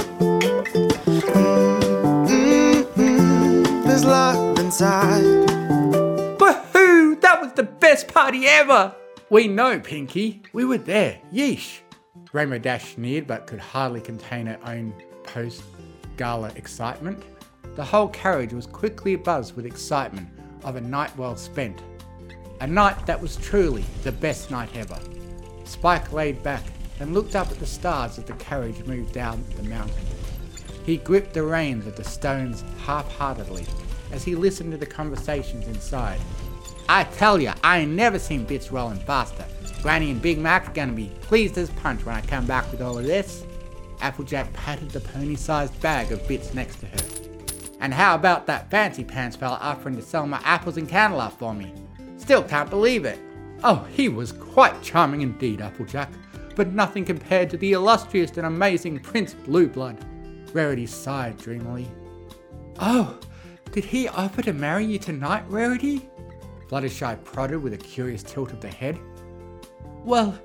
Mm-mm-mm, 2.25 3.85
there's 3.85 4.05
love 4.05 4.57
inside. 4.57 5.23
Woohoo! 6.39 7.21
That 7.21 7.41
was 7.41 7.53
the 7.53 7.63
best 7.63 8.07
party 8.07 8.47
ever! 8.47 8.95
We 9.31 9.47
know, 9.47 9.79
Pinkie. 9.79 10.41
We 10.53 10.65
were 10.65 10.79
there. 10.79 11.19
Yeesh. 11.31 11.81
Rainbow 12.33 12.57
Dash 12.57 12.95
sneered 12.95 13.27
but 13.27 13.45
could 13.45 13.59
hardly 13.59 14.01
contain 14.01 14.47
her 14.47 14.57
own 14.65 14.91
post 15.23 15.61
gala 16.17 16.51
excitement. 16.55 17.23
The 17.75 17.83
whole 17.83 18.07
carriage 18.07 18.53
was 18.53 18.65
quickly 18.65 19.15
abuzz 19.15 19.55
with 19.55 19.67
excitement 19.67 20.27
of 20.63 20.77
a 20.77 20.81
night 20.81 21.15
well 21.15 21.35
spent. 21.35 21.79
A 22.61 22.65
night 22.65 23.05
that 23.05 23.21
was 23.21 23.37
truly 23.37 23.85
the 24.01 24.11
best 24.11 24.49
night 24.49 24.75
ever. 24.75 24.99
Spike 25.63 26.11
laid 26.11 26.41
back 26.41 26.63
and 26.99 27.13
looked 27.13 27.35
up 27.35 27.51
at 27.51 27.59
the 27.59 27.67
stars 27.67 28.17
as 28.17 28.23
the 28.23 28.33
carriage 28.33 28.83
moved 28.85 29.13
down 29.13 29.45
the 29.55 29.63
mountain. 29.63 30.05
He 30.87 30.97
gripped 30.97 31.35
the 31.35 31.43
reins 31.43 31.85
of 31.85 31.95
the 31.95 32.03
stones 32.03 32.63
half 32.79 33.07
heartedly 33.15 33.67
as 34.11 34.23
he 34.23 34.33
listened 34.33 34.71
to 34.71 34.77
the 34.77 34.87
conversations 34.87 35.67
inside. 35.67 36.19
I 36.91 37.03
tell 37.03 37.39
ya, 37.39 37.53
I 37.63 37.81
ain't 37.81 37.91
never 37.91 38.17
seen 38.17 38.45
bits 38.45 38.71
rolling 38.71 38.97
faster. 38.97 39.45
Granny 39.83 40.09
and 40.09 40.19
Big 40.19 40.39
Mac's 40.39 40.69
gonna 40.69 40.91
be 40.91 41.11
pleased 41.21 41.55
as 41.59 41.69
punch 41.69 42.03
when 42.03 42.15
I 42.15 42.21
come 42.21 42.47
back 42.47 42.69
with 42.71 42.81
all 42.81 42.97
of 42.97 43.05
this. 43.05 43.45
Applejack 44.01 44.51
patted 44.53 44.89
the 44.89 44.99
pony 44.99 45.35
sized 45.35 45.79
bag 45.81 46.11
of 46.11 46.27
bits 46.27 46.55
next 46.55 46.79
to 46.79 46.87
her. 46.87 46.97
And 47.79 47.93
how 47.93 48.15
about 48.15 48.47
that 48.47 48.71
fancy 48.71 49.03
pants 49.03 49.35
fella 49.35 49.59
offering 49.61 49.97
to 49.97 50.01
sell 50.01 50.25
my 50.25 50.41
apples 50.43 50.77
and 50.77 50.89
cantaloupe 50.89 51.37
for 51.37 51.53
me? 51.53 51.75
Still 52.17 52.41
can't 52.41 52.71
believe 52.71 53.05
it. 53.05 53.19
Oh, 53.63 53.85
he 53.93 54.09
was 54.09 54.31
quite 54.31 54.81
charming 54.81 55.21
indeed, 55.21 55.61
Applejack, 55.61 56.09
but 56.55 56.73
nothing 56.73 57.05
compared 57.05 57.51
to 57.51 57.57
the 57.57 57.73
illustrious 57.73 58.35
and 58.35 58.47
amazing 58.47 58.97
Prince 58.97 59.35
Blueblood. 59.35 60.03
Rarity 60.55 60.87
sighed 60.87 61.37
dreamily. 61.37 61.87
Oh, 62.79 63.15
did 63.71 63.85
he 63.85 64.07
offer 64.07 64.41
to 64.41 64.53
marry 64.53 64.85
you 64.85 64.97
tonight, 64.97 65.43
Rarity? 65.49 66.08
Fluttershy 66.69 67.21
prodded 67.23 67.61
with 67.63 67.73
a 67.73 67.77
curious 67.77 68.23
tilt 68.23 68.51
of 68.51 68.61
the 68.61 68.69
head. 68.69 68.99
Well, 70.03 70.37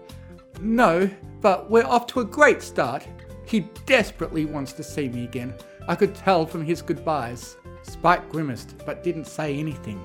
no, 0.61 1.09
but 1.41 1.71
we're 1.71 1.85
off 1.85 2.07
to 2.09 2.21
a 2.21 2.25
great 2.25 2.63
start. 2.63 3.07
He 3.47 3.61
desperately 3.87 4.47
wants 4.47 4.73
to 4.75 4.83
see 4.83 5.09
me 5.09 5.25
again. 5.25 5.55
I 5.87 5.95
could 5.95 6.15
tell 6.15 6.47
from 6.47 6.65
his 6.65 6.81
goodbyes. 6.81 7.57
Spike 7.83 8.31
grimaced, 8.31 8.75
but 8.87 9.03
didn't 9.03 9.27
say 9.27 9.59
anything, 9.59 10.03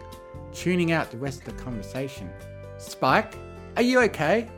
tuning 0.53 0.91
out 0.91 1.09
the 1.09 1.17
rest 1.17 1.39
of 1.39 1.55
the 1.55 1.63
conversation. 1.63 2.29
Spike, 2.77 3.35
are 3.77 3.81
you 3.81 4.01
okay? 4.01 4.49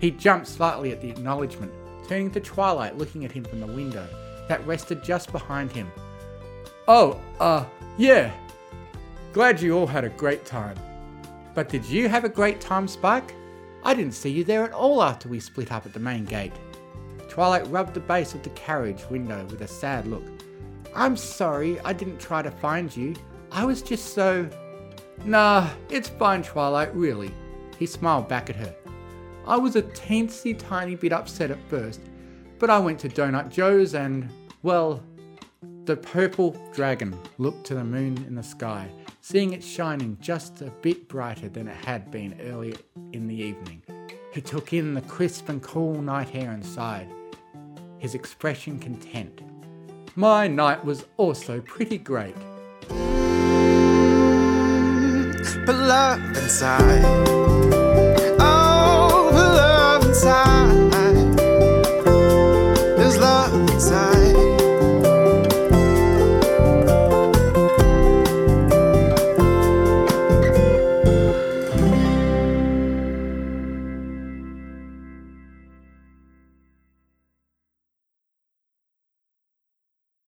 He 0.00 0.10
jumped 0.10 0.48
slightly 0.48 0.90
at 0.90 1.00
the 1.00 1.10
acknowledgement, 1.10 1.72
turning 2.08 2.32
to 2.32 2.40
Twilight 2.40 2.98
looking 2.98 3.24
at 3.24 3.30
him 3.30 3.44
from 3.44 3.60
the 3.60 3.66
window 3.66 4.06
that 4.48 4.66
rested 4.66 5.04
just 5.04 5.30
behind 5.30 5.70
him. 5.70 5.90
Oh, 6.88 7.20
uh, 7.38 7.64
yeah. 7.96 8.32
Glad 9.32 9.62
you 9.62 9.74
all 9.78 9.86
had 9.86 10.04
a 10.04 10.10
great 10.10 10.44
time. 10.44 10.76
But 11.54 11.70
did 11.70 11.86
you 11.86 12.06
have 12.06 12.24
a 12.24 12.28
great 12.28 12.60
time, 12.60 12.86
Spike? 12.86 13.34
I 13.82 13.94
didn't 13.94 14.12
see 14.12 14.28
you 14.28 14.44
there 14.44 14.62
at 14.62 14.74
all 14.74 15.02
after 15.02 15.26
we 15.26 15.40
split 15.40 15.72
up 15.72 15.86
at 15.86 15.94
the 15.94 16.00
main 16.00 16.26
gate. 16.26 16.52
Twilight 17.30 17.66
rubbed 17.68 17.94
the 17.94 18.00
base 18.00 18.34
of 18.34 18.42
the 18.42 18.50
carriage 18.50 19.08
window 19.08 19.42
with 19.46 19.62
a 19.62 19.66
sad 19.66 20.06
look. 20.06 20.22
I'm 20.94 21.16
sorry, 21.16 21.80
I 21.80 21.94
didn't 21.94 22.20
try 22.20 22.42
to 22.42 22.50
find 22.50 22.94
you. 22.94 23.14
I 23.50 23.64
was 23.64 23.80
just 23.80 24.12
so. 24.12 24.50
Nah, 25.24 25.70
it's 25.88 26.10
fine, 26.10 26.42
Twilight, 26.42 26.94
really. 26.94 27.32
He 27.78 27.86
smiled 27.86 28.28
back 28.28 28.50
at 28.50 28.56
her. 28.56 28.74
I 29.46 29.56
was 29.56 29.76
a 29.76 29.82
teensy 29.82 30.58
tiny 30.58 30.94
bit 30.94 31.12
upset 31.14 31.50
at 31.50 31.70
first, 31.70 32.02
but 32.58 32.68
I 32.68 32.78
went 32.78 32.98
to 33.00 33.08
Donut 33.08 33.50
Joe's 33.50 33.94
and, 33.94 34.28
well, 34.62 35.02
the 35.84 35.96
purple 35.96 36.56
dragon 36.72 37.18
looked 37.38 37.66
to 37.66 37.74
the 37.74 37.84
moon 37.84 38.16
in 38.28 38.34
the 38.36 38.42
sky, 38.42 38.88
seeing 39.20 39.52
it 39.52 39.64
shining 39.64 40.16
just 40.20 40.62
a 40.62 40.70
bit 40.80 41.08
brighter 41.08 41.48
than 41.48 41.66
it 41.66 41.84
had 41.84 42.10
been 42.10 42.38
earlier 42.42 42.76
in 43.12 43.26
the 43.26 43.34
evening. 43.34 43.82
He 44.32 44.40
took 44.40 44.72
in 44.72 44.94
the 44.94 45.00
crisp 45.02 45.48
and 45.48 45.60
cool 45.62 46.00
night 46.00 46.34
air 46.34 46.52
and 46.52 46.64
sighed 46.64 47.08
his 47.98 48.14
expression 48.14 48.78
content. 48.78 49.42
My 50.16 50.48
night 50.48 50.84
was 50.84 51.04
also 51.16 51.60
pretty 51.60 51.98
great. 51.98 52.34
But 55.64 55.76
love 55.76 56.20
inside. 56.36 57.51